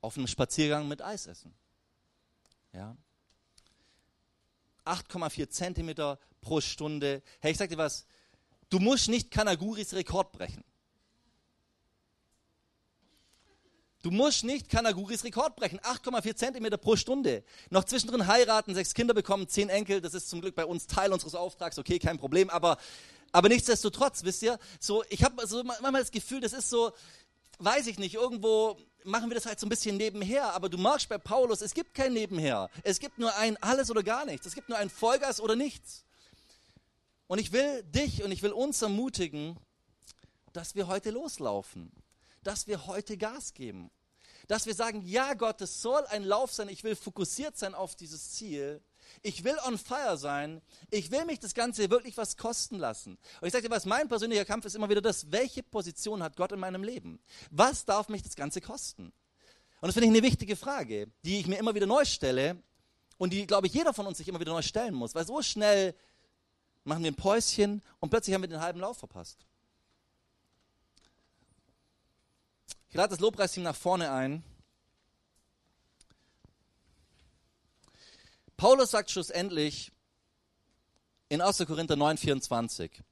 auf 0.00 0.16
einem 0.16 0.26
Spaziergang 0.26 0.88
mit 0.88 1.02
Eis 1.02 1.28
essen? 1.28 1.54
Ja. 2.72 2.96
8,4 4.84 5.48
Zentimeter 5.50 6.18
pro 6.40 6.60
Stunde. 6.60 7.22
Hey, 7.38 7.52
ich 7.52 7.58
sag 7.58 7.68
dir 7.68 7.78
was, 7.78 8.06
du 8.70 8.78
musst 8.78 9.08
nicht 9.08 9.30
Kanaguris 9.30 9.94
Rekord 9.94 10.32
brechen. 10.32 10.64
Du 14.02 14.12
musst 14.12 14.44
nicht 14.44 14.68
Kanaguris 14.68 15.24
Rekord 15.24 15.56
brechen. 15.56 15.80
8,4 15.80 16.36
Zentimeter 16.36 16.76
pro 16.76 16.94
Stunde. 16.94 17.42
Noch 17.70 17.84
zwischendrin 17.84 18.28
heiraten, 18.28 18.74
sechs 18.74 18.94
Kinder 18.94 19.12
bekommen, 19.12 19.48
zehn 19.48 19.68
Enkel. 19.68 20.00
Das 20.00 20.14
ist 20.14 20.30
zum 20.30 20.40
Glück 20.40 20.54
bei 20.54 20.64
uns 20.64 20.86
Teil 20.86 21.12
unseres 21.12 21.34
Auftrags. 21.34 21.78
Okay, 21.78 21.98
kein 21.98 22.16
Problem. 22.16 22.48
Aber, 22.48 22.78
aber 23.32 23.48
nichtsdestotrotz, 23.48 24.22
wisst 24.22 24.42
ihr, 24.42 24.58
so, 24.78 25.02
ich 25.08 25.24
habe 25.24 25.44
so 25.46 25.64
manchmal 25.64 26.00
das 26.00 26.12
Gefühl, 26.12 26.40
das 26.40 26.52
ist 26.52 26.70
so, 26.70 26.92
weiß 27.58 27.88
ich 27.88 27.98
nicht, 27.98 28.14
irgendwo 28.14 28.78
machen 29.04 29.30
wir 29.30 29.34
das 29.34 29.46
halt 29.46 29.58
so 29.58 29.66
ein 29.66 29.70
bisschen 29.70 29.96
nebenher. 29.96 30.54
Aber 30.54 30.68
du 30.68 30.78
merkst 30.78 31.08
bei 31.08 31.18
Paulus, 31.18 31.60
es 31.60 31.74
gibt 31.74 31.94
kein 31.94 32.12
Nebenher. 32.12 32.70
Es 32.84 33.00
gibt 33.00 33.18
nur 33.18 33.34
ein 33.36 33.56
Alles 33.60 33.90
oder 33.90 34.04
gar 34.04 34.24
nichts. 34.24 34.46
Es 34.46 34.54
gibt 34.54 34.68
nur 34.68 34.78
ein 34.78 34.90
Vollgas 34.90 35.40
oder 35.40 35.56
nichts. 35.56 36.04
Und 37.28 37.38
ich 37.38 37.52
will 37.52 37.84
dich 37.84 38.24
und 38.24 38.32
ich 38.32 38.42
will 38.42 38.52
uns 38.52 38.82
ermutigen, 38.82 39.56
dass 40.52 40.74
wir 40.74 40.88
heute 40.88 41.10
loslaufen 41.10 41.92
dass 42.48 42.66
wir 42.66 42.86
heute 42.86 43.16
Gas 43.16 43.52
geben. 43.52 43.90
Dass 44.46 44.64
wir 44.64 44.74
sagen, 44.74 45.02
ja 45.02 45.34
Gott, 45.34 45.60
es 45.60 45.82
soll 45.82 46.06
ein 46.06 46.24
Lauf 46.24 46.52
sein, 46.52 46.70
ich 46.70 46.82
will 46.82 46.96
fokussiert 46.96 47.58
sein 47.58 47.74
auf 47.74 47.94
dieses 47.94 48.32
Ziel. 48.32 48.80
Ich 49.22 49.44
will 49.44 49.56
on 49.66 49.76
fire 49.76 50.16
sein. 50.16 50.62
Ich 50.90 51.10
will 51.10 51.24
mich 51.26 51.40
das 51.40 51.54
Ganze 51.54 51.90
wirklich 51.90 52.16
was 52.16 52.36
kosten 52.36 52.78
lassen. 52.78 53.18
Und 53.40 53.46
ich 53.46 53.52
sage 53.52 53.68
dir 53.68 53.74
was, 53.74 53.84
mein 53.84 54.08
persönlicher 54.08 54.44
Kampf 54.46 54.64
ist 54.64 54.76
immer 54.76 54.88
wieder 54.88 55.02
das, 55.02 55.30
welche 55.30 55.62
Position 55.62 56.22
hat 56.22 56.36
Gott 56.36 56.52
in 56.52 56.60
meinem 56.60 56.82
Leben? 56.82 57.20
Was 57.50 57.84
darf 57.84 58.08
mich 58.08 58.22
das 58.22 58.36
Ganze 58.36 58.60
kosten? 58.60 59.12
Und 59.80 59.86
das 59.86 59.94
finde 59.94 60.06
ich 60.06 60.14
eine 60.14 60.22
wichtige 60.22 60.56
Frage, 60.56 61.10
die 61.24 61.40
ich 61.40 61.46
mir 61.46 61.58
immer 61.58 61.74
wieder 61.74 61.86
neu 61.86 62.04
stelle 62.04 62.62
und 63.18 63.32
die, 63.32 63.46
glaube 63.46 63.66
ich, 63.66 63.74
jeder 63.74 63.92
von 63.92 64.06
uns 64.06 64.18
sich 64.18 64.28
immer 64.28 64.40
wieder 64.40 64.52
neu 64.52 64.62
stellen 64.62 64.94
muss. 64.94 65.14
Weil 65.14 65.26
so 65.26 65.42
schnell 65.42 65.94
machen 66.88 67.04
wir 67.04 67.10
ein 67.12 67.16
Päuschen 67.16 67.82
und 68.00 68.10
plötzlich 68.10 68.34
haben 68.34 68.42
wir 68.42 68.48
den 68.48 68.60
halben 68.60 68.80
Lauf 68.80 68.98
verpasst. 68.98 69.38
Ich 72.88 72.96
lade 72.96 73.10
das 73.10 73.20
Lobpreisteam 73.20 73.62
nach 73.62 73.76
vorne 73.76 74.10
ein. 74.10 74.42
Paulus 78.56 78.90
sagt 78.90 79.10
schlussendlich 79.10 79.92
in 81.28 81.42
1. 81.42 81.58
Korinther 81.66 81.94
9, 81.94 82.16
24, 82.16 83.02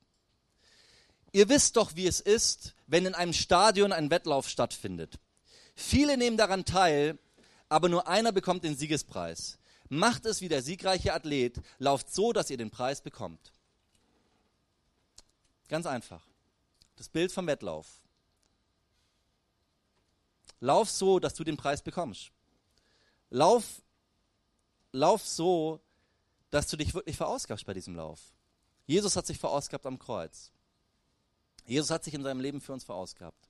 ihr 1.33 1.49
wisst 1.51 1.77
doch, 1.77 1.95
wie 1.95 2.07
es 2.07 2.21
ist, 2.21 2.75
wenn 2.87 3.05
in 3.05 3.15
einem 3.15 3.35
Stadion 3.35 3.93
ein 3.93 4.11
Wettlauf 4.11 4.49
stattfindet. 4.49 5.21
Viele 5.75 6.17
nehmen 6.17 6.39
daran 6.39 6.65
teil, 6.65 7.19
aber 7.69 7.91
nur 7.91 8.09
einer 8.09 8.33
bekommt 8.33 8.65
den 8.65 8.77
Siegespreis. 8.77 9.59
Macht 9.91 10.25
es 10.25 10.41
wie 10.41 10.49
der 10.49 10.63
siegreiche 10.63 11.13
Athlet, 11.13 11.61
lauft 11.79 12.13
so, 12.13 12.33
dass 12.33 12.51
ihr 12.51 12.57
den 12.57 12.71
Preis 12.71 13.03
bekommt. 13.03 13.53
Ganz 15.69 15.87
einfach. 15.87 16.23
Das 16.97 17.09
Bild 17.09 17.33
vom 17.33 17.47
Wettlauf. 17.47 17.87
Lauf 20.61 20.91
so, 20.91 21.19
dass 21.19 21.35
du 21.35 21.45
den 21.45 21.57
Preis 21.57 21.83
bekommst. 21.83 22.31
Lauf, 23.31 23.83
lauf 24.93 25.27
so, 25.27 25.81
dass 26.51 26.69
du 26.69 26.77
dich 26.77 26.95
wirklich 26.95 27.17
verausgabst 27.17 27.67
bei 27.67 27.75
diesem 27.75 27.97
Lauf. 27.97 28.21
Jesus 28.87 29.17
hat 29.17 29.27
sich 29.27 29.39
verausgabt 29.39 29.85
am 29.85 29.99
Kreuz. 29.99 30.53
Jesus 31.67 31.91
hat 31.91 32.05
sich 32.05 32.15
in 32.15 32.23
seinem 32.23 32.41
Leben 32.41 32.61
für 32.61 32.73
uns 32.73 32.85
verausgabt. 32.85 33.49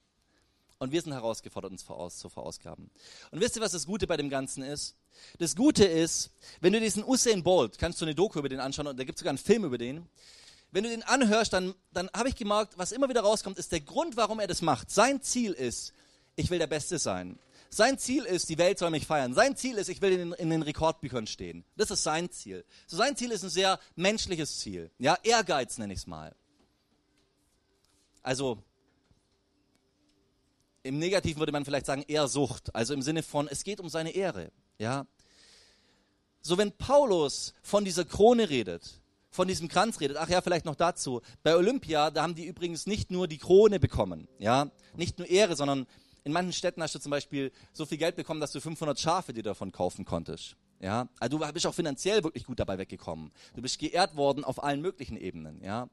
Und 0.79 0.93
wir 0.93 1.01
sind 1.01 1.13
herausgefordert, 1.13 1.73
uns 1.73 1.83
voraus, 1.83 2.19
zu 2.19 2.29
verausgaben. 2.29 2.91
Und 3.31 3.41
wisst 3.41 3.57
ihr, 3.57 3.63
was 3.63 3.73
das 3.73 3.87
Gute 3.87 4.07
bei 4.07 4.17
dem 4.17 4.29
Ganzen 4.29 4.63
ist? 4.63 4.95
Das 5.39 5.57
Gute 5.57 5.85
ist, 5.85 6.31
wenn 6.61 6.73
du 6.73 6.81
diesen 6.81 7.05
Usain 7.05 7.43
Bolt, 7.43 7.79
kannst 7.79 8.01
du 8.01 8.05
eine 8.05 8.15
Doku 8.15 8.39
über 8.39 8.49
den 8.49 8.61
anschauen, 8.61 8.89
und 8.89 8.99
da 8.99 9.05
gibt 9.05 9.17
es 9.17 9.21
sogar 9.21 9.31
einen 9.31 9.39
Film 9.39 9.65
über 9.65 9.79
den. 9.79 10.07
Wenn 10.77 10.85
du 10.85 10.91
den 10.91 11.05
anhörst, 11.05 11.55
dann, 11.55 11.75
dann 11.95 12.11
habe 12.15 12.29
ich 12.29 12.37
gemerkt, 12.37 12.77
was 12.77 12.93
immer 12.93 13.09
wieder 13.09 13.23
rauskommt, 13.23 13.57
ist 13.57 13.73
der 13.73 13.81
Grund, 13.81 14.19
warum 14.19 14.41
er 14.41 14.47
das 14.47 14.61
macht. 14.61 14.91
Sein 14.91 15.23
Ziel 15.23 15.53
ist, 15.53 15.95
ich 16.35 16.51
will 16.51 16.59
der 16.59 16.67
Beste 16.67 16.99
sein. 16.99 17.39
Sein 17.71 17.97
Ziel 17.97 18.27
ist, 18.27 18.51
die 18.51 18.59
Welt 18.59 18.79
soll 18.79 18.91
mich 18.91 19.07
feiern. 19.07 19.33
Sein 19.33 19.57
Ziel 19.57 19.79
ist, 19.79 19.89
ich 19.89 20.03
will 20.03 20.13
in, 20.13 20.33
in 20.35 20.51
den 20.51 20.61
Rekordbüchern 20.61 21.27
stehen. 21.27 21.65
Das 21.77 21.91
ist 21.91 22.03
sein 22.03 22.31
Ziel. 22.31 22.63
So 22.87 22.99
sein 22.99 23.17
Ziel 23.17 23.31
ist 23.31 23.43
ein 23.43 23.49
sehr 23.49 23.81
menschliches 23.95 24.59
Ziel. 24.59 24.91
Ja, 24.99 25.17
Ehrgeiz 25.23 25.79
nenne 25.79 25.95
ich 25.95 26.01
es 26.01 26.07
mal. 26.07 26.37
Also, 28.23 28.63
im 30.83 30.99
Negativen 30.99 31.39
würde 31.39 31.53
man 31.53 31.65
vielleicht 31.65 31.87
sagen 31.87 32.05
Ehrsucht. 32.07 32.75
Also 32.75 32.93
im 32.93 33.01
Sinne 33.01 33.23
von, 33.23 33.49
es 33.49 33.65
geht 33.65 33.81
um 33.81 33.89
seine 33.89 34.11
Ehre. 34.11 34.53
Ja. 34.77 35.07
So, 36.43 36.59
wenn 36.59 36.71
Paulus 36.71 37.55
von 37.63 37.83
dieser 37.83 38.05
Krone 38.05 38.51
redet, 38.51 39.01
von 39.37 39.47
diesem 39.47 39.69
Kranz 39.69 40.01
redet, 40.01 40.17
ach 40.17 40.29
ja, 40.29 40.41
vielleicht 40.41 40.65
noch 40.65 40.75
dazu. 40.75 41.21
Bei 41.43 41.55
Olympia, 41.55 42.11
da 42.11 42.23
haben 42.23 42.35
die 42.35 42.47
übrigens 42.47 42.87
nicht 42.87 43.11
nur 43.11 43.29
die 43.29 43.39
Krone 43.39 43.79
bekommen. 43.79 44.27
Ja. 44.39 44.71
Nicht 44.97 45.19
nur 45.19 45.29
Ehre, 45.29 45.55
sondern 45.55 45.87
in 46.25 46.33
manchen 46.33 46.53
Städten 46.53 46.83
hast 46.83 46.95
du 46.95 46.99
zum 46.99 47.11
Beispiel 47.11 47.53
so 47.73 47.87
viel 47.87 47.99
Geld 47.99 48.17
bekommen, 48.17 48.41
dass 48.41 48.51
du 48.51 48.61
500 48.61 48.99
Schafe 48.99 49.33
dir 49.33 49.43
davon 49.45 49.71
kaufen 49.71 50.05
konntest. 50.05 50.57
Ja, 50.81 51.09
also 51.21 51.39
du 51.39 51.53
bist 51.53 51.67
auch 51.67 51.75
finanziell 51.75 52.25
wirklich 52.25 52.45
gut 52.45 52.59
dabei 52.59 52.79
weggekommen. 52.79 53.31
Du 53.55 53.63
bist 53.63 53.79
geehrt 53.79 54.17
worden 54.17 54.43
auf 54.43 54.63
allen 54.63 54.83
möglichen 54.83 55.17
Ebenen. 55.17 55.63
Ja, 55.63 55.89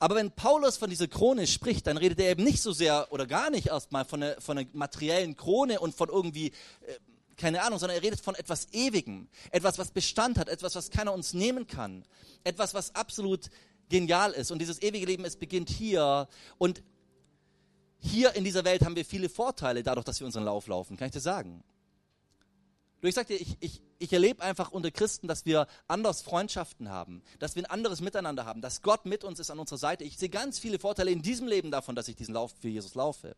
aber 0.00 0.14
wenn 0.14 0.30
Paulus 0.30 0.76
von 0.76 0.90
dieser 0.90 1.08
Krone 1.08 1.46
spricht, 1.46 1.86
dann 1.86 1.96
redet 1.96 2.20
er 2.20 2.30
eben 2.30 2.44
nicht 2.44 2.62
so 2.62 2.72
sehr 2.72 3.08
oder 3.10 3.26
gar 3.26 3.50
nicht 3.50 3.66
erstmal 3.66 4.04
von 4.04 4.22
einer, 4.22 4.40
von 4.40 4.58
einer 4.58 4.68
materiellen 4.72 5.36
Krone 5.36 5.80
und 5.80 5.94
von 5.94 6.08
irgendwie, 6.08 6.48
äh, 6.48 6.94
keine 7.38 7.62
Ahnung, 7.62 7.78
sondern 7.78 7.96
er 7.96 8.02
redet 8.02 8.20
von 8.20 8.34
etwas 8.34 8.68
Ewigem. 8.72 9.28
Etwas, 9.50 9.78
was 9.78 9.90
Bestand 9.90 10.38
hat, 10.38 10.48
etwas, 10.48 10.74
was 10.74 10.90
keiner 10.90 11.14
uns 11.14 11.32
nehmen 11.32 11.66
kann. 11.66 12.04
Etwas, 12.44 12.74
was 12.74 12.94
absolut 12.94 13.48
genial 13.88 14.32
ist. 14.32 14.50
Und 14.50 14.58
dieses 14.58 14.82
ewige 14.82 15.06
Leben, 15.06 15.24
es 15.24 15.36
beginnt 15.36 15.70
hier. 15.70 16.28
Und 16.58 16.82
hier 18.00 18.34
in 18.34 18.44
dieser 18.44 18.64
Welt 18.64 18.84
haben 18.84 18.96
wir 18.96 19.04
viele 19.04 19.28
Vorteile 19.28 19.82
dadurch, 19.82 20.04
dass 20.04 20.20
wir 20.20 20.26
unseren 20.26 20.44
Lauf 20.44 20.66
laufen, 20.66 20.96
kann 20.96 21.06
ich 21.06 21.12
dir 21.12 21.20
sagen. 21.20 21.64
Ich 23.00 23.14
sag 23.14 23.28
dir, 23.28 23.40
ich, 23.40 23.56
ich, 23.60 23.80
ich 24.00 24.12
erlebe 24.12 24.42
einfach 24.42 24.72
unter 24.72 24.90
Christen, 24.90 25.28
dass 25.28 25.46
wir 25.46 25.68
anders 25.86 26.22
Freundschaften 26.22 26.88
haben, 26.88 27.22
dass 27.38 27.54
wir 27.54 27.62
ein 27.62 27.70
anderes 27.70 28.00
Miteinander 28.00 28.44
haben, 28.44 28.60
dass 28.60 28.82
Gott 28.82 29.06
mit 29.06 29.22
uns 29.22 29.38
ist 29.38 29.50
an 29.50 29.60
unserer 29.60 29.78
Seite. 29.78 30.02
Ich 30.02 30.18
sehe 30.18 30.28
ganz 30.28 30.58
viele 30.58 30.80
Vorteile 30.80 31.12
in 31.12 31.22
diesem 31.22 31.46
Leben 31.46 31.70
davon, 31.70 31.94
dass 31.94 32.08
ich 32.08 32.16
diesen 32.16 32.34
Lauf 32.34 32.52
für 32.60 32.68
Jesus 32.68 32.96
laufe. 32.96 33.36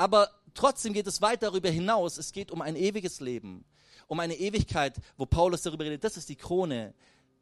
Aber 0.00 0.30
trotzdem 0.54 0.94
geht 0.94 1.06
es 1.06 1.20
weit 1.20 1.42
darüber 1.42 1.68
hinaus. 1.68 2.16
Es 2.16 2.32
geht 2.32 2.50
um 2.50 2.62
ein 2.62 2.74
ewiges 2.74 3.20
Leben, 3.20 3.66
um 4.06 4.18
eine 4.18 4.34
Ewigkeit, 4.34 4.96
wo 5.18 5.26
Paulus 5.26 5.60
darüber 5.60 5.84
redet. 5.84 6.02
Das 6.04 6.16
ist 6.16 6.30
die 6.30 6.36
Krone, 6.36 6.94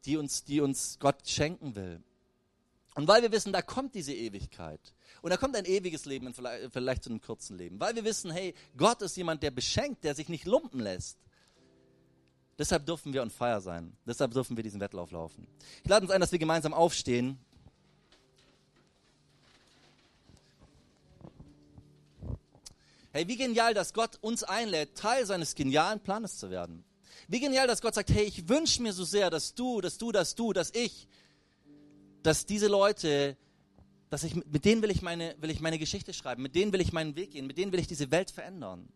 die 0.03 0.17
uns, 0.17 0.43
die 0.43 0.59
uns 0.59 0.99
Gott 0.99 1.25
schenken 1.25 1.77
will. 1.77 2.03
Und 2.95 3.07
weil 3.07 3.21
wir 3.21 3.31
wissen, 3.31 3.53
da 3.53 3.61
kommt 3.61 3.95
diese 3.95 4.13
Ewigkeit. 4.13 4.81
Und 5.21 5.29
da 5.29 5.37
kommt 5.37 5.55
ein 5.55 5.63
ewiges 5.63 6.03
Leben, 6.03 6.33
vielleicht, 6.33 6.73
vielleicht 6.73 7.03
zu 7.05 7.11
einem 7.11 7.21
kurzen 7.21 7.57
Leben. 7.57 7.79
Weil 7.79 7.95
wir 7.95 8.03
wissen, 8.03 8.29
hey, 8.29 8.53
Gott 8.75 9.01
ist 9.03 9.15
jemand, 9.15 9.41
der 9.41 9.51
beschenkt, 9.51 10.03
der 10.03 10.13
sich 10.13 10.27
nicht 10.27 10.45
lumpen 10.45 10.81
lässt. 10.81 11.17
Deshalb 12.57 12.85
dürfen 12.85 13.13
wir 13.13 13.21
on 13.21 13.29
fire 13.29 13.61
sein. 13.61 13.95
Deshalb 14.05 14.33
dürfen 14.33 14.57
wir 14.57 14.65
diesen 14.65 14.81
Wettlauf 14.81 15.11
laufen. 15.11 15.47
Ich 15.81 15.89
lade 15.89 16.05
uns 16.05 16.11
ein, 16.11 16.19
dass 16.19 16.33
wir 16.33 16.39
gemeinsam 16.39 16.73
aufstehen. 16.73 17.39
Hey, 23.11 23.27
wie 23.27 23.37
genial, 23.37 23.73
dass 23.73 23.93
Gott 23.93 24.17
uns 24.21 24.43
einlädt, 24.43 24.95
Teil 24.95 25.25
seines 25.25 25.55
genialen 25.55 25.99
Planes 25.99 26.37
zu 26.37 26.49
werden. 26.49 26.83
Wie 27.27 27.39
genial, 27.39 27.67
dass 27.67 27.81
Gott 27.81 27.95
sagt, 27.95 28.11
hey, 28.11 28.23
ich 28.23 28.47
wünsche 28.47 28.81
mir 28.81 28.93
so 28.93 29.03
sehr, 29.03 29.29
dass 29.29 29.53
du, 29.53 29.81
dass 29.81 29.97
du, 29.97 30.11
dass 30.11 30.35
du, 30.35 30.53
dass 30.53 30.71
ich 30.73 31.07
dass 32.23 32.45
diese 32.45 32.67
Leute, 32.67 33.37
dass 34.09 34.23
ich, 34.23 34.35
mit 34.35 34.65
denen 34.65 34.81
will 34.81 34.91
ich, 34.91 35.01
meine, 35.01 35.35
will 35.39 35.49
ich 35.49 35.61
meine 35.61 35.79
Geschichte 35.79 36.13
schreiben, 36.13 36.41
mit 36.41 36.55
denen 36.55 36.73
will 36.73 36.81
ich 36.81 36.93
meinen 36.93 37.15
Weg 37.15 37.31
gehen, 37.31 37.47
mit 37.47 37.57
denen 37.57 37.71
will 37.71 37.79
ich 37.79 37.87
diese 37.87 38.11
Welt 38.11 38.31
verändern. 38.31 38.89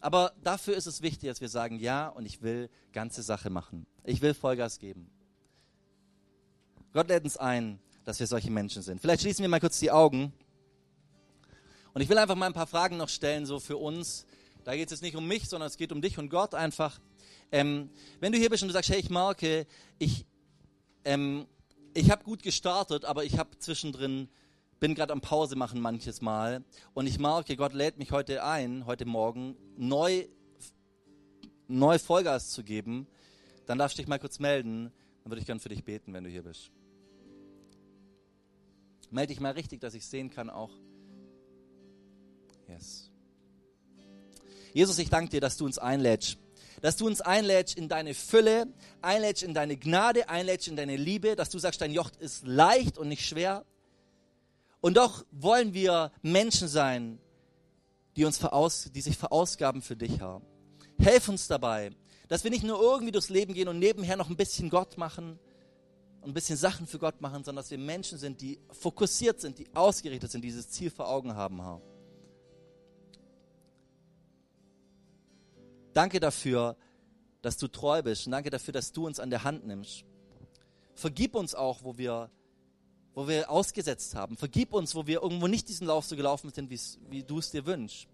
Aber 0.00 0.32
dafür 0.42 0.76
ist 0.76 0.86
es 0.86 1.02
wichtig, 1.02 1.28
dass 1.28 1.40
wir 1.40 1.48
sagen, 1.48 1.78
ja, 1.78 2.08
und 2.08 2.24
ich 2.24 2.40
will 2.42 2.70
ganze 2.92 3.22
Sache 3.22 3.50
machen. 3.50 3.86
Ich 4.04 4.22
will 4.22 4.32
Vollgas 4.32 4.78
geben. 4.78 5.10
Gott 6.92 7.08
lädt 7.08 7.24
uns 7.24 7.36
ein, 7.36 7.78
dass 8.04 8.18
wir 8.18 8.26
solche 8.26 8.50
Menschen 8.50 8.82
sind. 8.82 9.00
Vielleicht 9.00 9.20
schließen 9.22 9.42
wir 9.42 9.48
mal 9.48 9.60
kurz 9.60 9.78
die 9.78 9.90
Augen. 9.90 10.32
Und 11.92 12.00
ich 12.02 12.08
will 12.08 12.18
einfach 12.18 12.36
mal 12.36 12.46
ein 12.46 12.52
paar 12.52 12.66
Fragen 12.66 12.96
noch 12.96 13.08
stellen, 13.08 13.46
so 13.46 13.58
für 13.58 13.76
uns. 13.76 14.26
Da 14.64 14.76
geht 14.76 14.86
es 14.86 14.92
jetzt 14.92 15.02
nicht 15.02 15.16
um 15.16 15.26
mich, 15.26 15.48
sondern 15.48 15.66
es 15.66 15.76
geht 15.76 15.92
um 15.92 16.00
dich 16.00 16.18
und 16.18 16.28
Gott 16.28 16.54
einfach. 16.54 17.00
Ähm, 17.50 17.90
wenn 18.20 18.32
du 18.32 18.38
hier 18.38 18.50
bist 18.50 18.62
und 18.62 18.68
du 18.68 18.72
sagst, 18.72 18.90
hey, 18.90 19.00
ich 19.00 19.10
merke, 19.10 19.66
ich, 19.98 20.24
ähm, 21.04 21.46
ich 21.94 22.10
habe 22.10 22.22
gut 22.22 22.42
gestartet, 22.42 23.04
aber 23.04 23.24
ich 23.24 23.38
habe 23.38 23.58
zwischendrin, 23.58 24.28
bin 24.78 24.94
gerade 24.94 25.12
am 25.12 25.20
Pause 25.20 25.56
machen 25.56 25.80
manches 25.80 26.20
Mal 26.20 26.64
und 26.94 27.06
ich 27.06 27.18
merke, 27.18 27.56
Gott 27.56 27.72
lädt 27.72 27.98
mich 27.98 28.12
heute 28.12 28.44
ein, 28.44 28.86
heute 28.86 29.04
Morgen, 29.04 29.56
neu, 29.76 30.26
neu 31.66 31.98
Vollgas 31.98 32.50
zu 32.50 32.62
geben, 32.62 33.08
dann 33.66 33.78
darfst 33.78 33.98
du 33.98 34.02
dich 34.02 34.08
mal 34.08 34.18
kurz 34.18 34.38
melden, 34.38 34.92
dann 35.22 35.32
würde 35.32 35.40
ich 35.40 35.46
gern 35.46 35.60
für 35.60 35.68
dich 35.68 35.84
beten, 35.84 36.12
wenn 36.12 36.24
du 36.24 36.30
hier 36.30 36.42
bist. 36.42 36.70
Melde 39.10 39.32
dich 39.32 39.40
mal 39.40 39.52
richtig, 39.52 39.80
dass 39.80 39.94
ich 39.94 40.06
sehen 40.06 40.30
kann 40.30 40.50
auch. 40.50 40.70
Yes. 42.70 43.10
Jesus, 44.72 44.98
ich 44.98 45.10
danke 45.10 45.30
dir, 45.30 45.40
dass 45.40 45.56
du 45.56 45.64
uns 45.64 45.78
einlädst, 45.78 46.38
dass 46.80 46.96
du 46.96 47.06
uns 47.06 47.20
einlädst 47.20 47.76
in 47.76 47.88
deine 47.88 48.14
Fülle, 48.14 48.68
einlädst 49.02 49.42
in 49.42 49.54
deine 49.54 49.76
Gnade, 49.76 50.28
einlädst 50.28 50.68
in 50.68 50.76
deine 50.76 50.96
Liebe, 50.96 51.36
dass 51.36 51.50
du 51.50 51.58
sagst, 51.58 51.80
dein 51.80 51.92
Joch 51.92 52.10
ist 52.20 52.46
leicht 52.46 52.96
und 52.96 53.08
nicht 53.08 53.26
schwer. 53.26 53.64
Und 54.80 54.96
doch 54.96 55.26
wollen 55.30 55.74
wir 55.74 56.12
Menschen 56.22 56.68
sein, 56.68 57.18
die, 58.16 58.24
uns 58.24 58.38
veraus, 58.38 58.90
die 58.94 59.00
sich 59.00 59.18
verausgaben 59.18 59.82
für 59.82 59.96
dich, 59.96 60.20
Herr. 60.20 60.40
Helf 60.98 61.28
uns 61.28 61.48
dabei, 61.48 61.90
dass 62.28 62.44
wir 62.44 62.50
nicht 62.50 62.64
nur 62.64 62.80
irgendwie 62.80 63.12
durchs 63.12 63.28
Leben 63.28 63.52
gehen 63.52 63.68
und 63.68 63.78
nebenher 63.78 64.16
noch 64.16 64.30
ein 64.30 64.36
bisschen 64.36 64.70
Gott 64.70 64.96
machen 64.96 65.38
und 66.20 66.30
ein 66.30 66.34
bisschen 66.34 66.56
Sachen 66.56 66.86
für 66.86 66.98
Gott 66.98 67.20
machen, 67.20 67.44
sondern 67.44 67.62
dass 67.62 67.70
wir 67.70 67.78
Menschen 67.78 68.18
sind, 68.18 68.40
die 68.40 68.60
fokussiert 68.70 69.40
sind, 69.40 69.58
die 69.58 69.66
ausgerichtet 69.74 70.30
sind, 70.30 70.44
dieses 70.44 70.70
Ziel 70.70 70.90
vor 70.90 71.08
Augen 71.08 71.34
haben, 71.34 71.60
Herr. 71.62 71.80
Danke 75.92 76.20
dafür, 76.20 76.76
dass 77.42 77.56
du 77.56 77.68
treu 77.68 78.02
bist 78.02 78.26
und 78.26 78.32
danke 78.32 78.50
dafür, 78.50 78.72
dass 78.72 78.92
du 78.92 79.06
uns 79.06 79.18
an 79.18 79.30
der 79.30 79.44
Hand 79.44 79.66
nimmst. 79.66 80.04
Vergib 80.94 81.34
uns 81.34 81.54
auch, 81.54 81.82
wo 81.82 81.96
wir, 81.96 82.30
wo 83.14 83.26
wir 83.26 83.50
ausgesetzt 83.50 84.14
haben. 84.14 84.36
Vergib 84.36 84.72
uns, 84.74 84.94
wo 84.94 85.06
wir 85.06 85.22
irgendwo 85.22 85.46
nicht 85.46 85.68
diesen 85.68 85.86
Lauf 85.86 86.04
so 86.04 86.16
gelaufen 86.16 86.50
sind, 86.50 86.70
wie 86.70 87.22
du 87.22 87.38
es 87.38 87.50
dir 87.50 87.66
wünschst. 87.66 88.08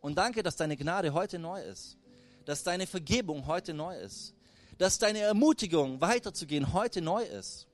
Und 0.00 0.16
danke, 0.16 0.42
dass 0.42 0.56
deine 0.56 0.76
Gnade 0.76 1.12
heute 1.12 1.38
neu 1.38 1.62
ist. 1.62 1.96
Dass 2.44 2.62
deine 2.62 2.86
Vergebung 2.86 3.46
heute 3.46 3.74
neu 3.74 3.96
ist. 3.98 4.34
Dass 4.78 4.98
deine 4.98 5.20
Ermutigung, 5.20 6.00
weiterzugehen, 6.00 6.72
heute 6.72 7.00
neu 7.00 7.22
ist. 7.22 7.66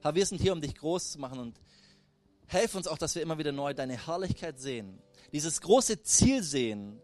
Herr, 0.00 0.14
wir 0.14 0.24
sind 0.24 0.40
hier, 0.40 0.52
um 0.52 0.60
dich 0.60 0.74
groß 0.74 1.12
zu 1.12 1.18
machen 1.18 1.38
und 1.38 1.60
helf 2.46 2.74
uns 2.74 2.86
auch, 2.86 2.96
dass 2.96 3.14
wir 3.14 3.22
immer 3.22 3.36
wieder 3.36 3.52
neu 3.52 3.74
deine 3.74 4.06
Herrlichkeit 4.06 4.58
sehen 4.58 4.98
dieses 5.32 5.60
große 5.60 6.02
Ziel 6.02 6.42
sehen 6.42 7.00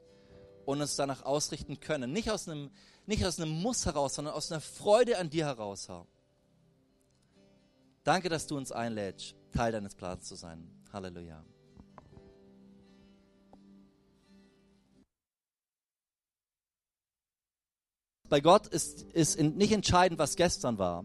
und 0.64 0.80
uns 0.80 0.96
danach 0.96 1.22
ausrichten 1.22 1.80
können. 1.80 2.12
Nicht 2.12 2.30
aus 2.30 2.48
einem, 2.48 2.70
nicht 3.06 3.24
aus 3.24 3.40
einem 3.40 3.50
Muss 3.50 3.86
heraus, 3.86 4.14
sondern 4.14 4.34
aus 4.34 4.50
einer 4.50 4.60
Freude 4.60 5.18
an 5.18 5.30
dir 5.30 5.46
heraus, 5.46 5.88
Herr. 5.88 6.06
Danke, 8.04 8.28
dass 8.28 8.46
du 8.46 8.56
uns 8.56 8.70
einlädst, 8.70 9.34
Teil 9.52 9.72
deines 9.72 9.94
Plans 9.94 10.28
zu 10.28 10.36
sein. 10.36 10.70
Halleluja. 10.92 11.44
Bei 18.28 18.40
Gott 18.40 18.66
ist, 18.66 19.02
ist 19.12 19.40
nicht 19.40 19.72
entscheidend, 19.72 20.18
was 20.18 20.36
gestern 20.36 20.78
war. 20.78 21.04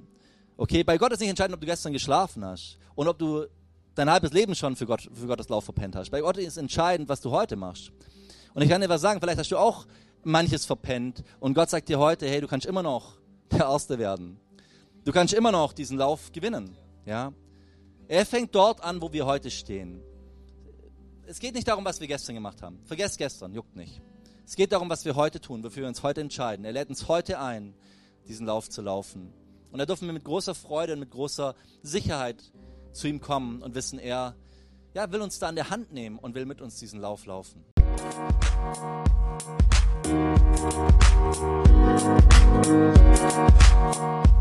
Okay, 0.57 0.83
bei 0.83 0.97
Gott 0.97 1.11
ist 1.11 1.19
nicht 1.19 1.29
entscheidend, 1.29 1.55
ob 1.55 1.61
du 1.61 1.67
gestern 1.67 1.93
geschlafen 1.93 2.43
hast 2.45 2.77
und 2.95 3.07
ob 3.07 3.17
du 3.17 3.45
dein 3.95 4.09
halbes 4.09 4.31
Leben 4.31 4.55
schon 4.55 4.75
für, 4.75 4.85
Gott, 4.85 5.09
für 5.13 5.27
Gottes 5.27 5.49
Lauf 5.49 5.65
verpennt 5.65 5.95
hast. 5.95 6.09
Bei 6.09 6.21
Gott 6.21 6.37
ist 6.37 6.57
entscheidend, 6.57 7.09
was 7.09 7.21
du 7.21 7.31
heute 7.31 7.55
machst. 7.55 7.91
Und 8.53 8.61
ich 8.61 8.69
kann 8.69 8.81
dir 8.81 8.89
was 8.89 9.01
sagen, 9.01 9.19
vielleicht 9.19 9.39
hast 9.39 9.51
du 9.51 9.57
auch 9.57 9.85
manches 10.23 10.65
verpennt 10.65 11.23
und 11.39 11.53
Gott 11.53 11.69
sagt 11.69 11.89
dir 11.89 11.99
heute, 11.99 12.27
hey, 12.27 12.41
du 12.41 12.47
kannst 12.47 12.65
immer 12.65 12.83
noch 12.83 13.17
der 13.51 13.61
Erste 13.61 13.97
werden. 13.97 14.39
Du 15.03 15.11
kannst 15.11 15.33
immer 15.33 15.51
noch 15.51 15.73
diesen 15.73 15.97
Lauf 15.97 16.31
gewinnen. 16.31 16.75
Ja? 17.05 17.33
Er 18.07 18.25
fängt 18.25 18.53
dort 18.53 18.83
an, 18.83 19.01
wo 19.01 19.11
wir 19.11 19.25
heute 19.25 19.49
stehen. 19.49 20.01
Es 21.25 21.39
geht 21.39 21.55
nicht 21.55 21.67
darum, 21.67 21.85
was 21.85 21.99
wir 21.99 22.07
gestern 22.07 22.35
gemacht 22.35 22.61
haben. 22.61 22.79
Vergesst 22.83 23.17
gestern, 23.17 23.53
juckt 23.53 23.75
nicht. 23.75 24.01
Es 24.45 24.55
geht 24.55 24.73
darum, 24.73 24.89
was 24.89 25.05
wir 25.05 25.15
heute 25.15 25.39
tun, 25.39 25.63
wofür 25.63 25.83
wir 25.83 25.87
uns 25.87 26.03
heute 26.03 26.21
entscheiden. 26.21 26.65
Er 26.65 26.73
lädt 26.73 26.89
uns 26.89 27.07
heute 27.07 27.39
ein, 27.39 27.73
diesen 28.27 28.45
Lauf 28.45 28.69
zu 28.69 28.81
laufen. 28.81 29.33
Und 29.71 29.79
da 29.79 29.85
dürfen 29.85 30.07
wir 30.07 30.13
mit 30.13 30.25
großer 30.25 30.53
Freude 30.53 30.93
und 30.93 30.99
mit 30.99 31.09
großer 31.09 31.55
Sicherheit 31.81 32.51
zu 32.93 33.07
ihm 33.07 33.21
kommen 33.21 33.61
und 33.61 33.75
wissen, 33.75 33.99
er 33.99 34.35
ja, 34.93 35.11
will 35.11 35.21
uns 35.21 35.39
da 35.39 35.47
an 35.47 35.55
der 35.55 35.69
Hand 35.69 35.93
nehmen 35.93 36.19
und 36.19 36.35
will 36.35 36.45
mit 36.45 36.61
uns 36.61 36.77
diesen 36.77 36.99
Lauf 36.99 37.25
laufen. 37.25 37.65
Musik 42.63 44.31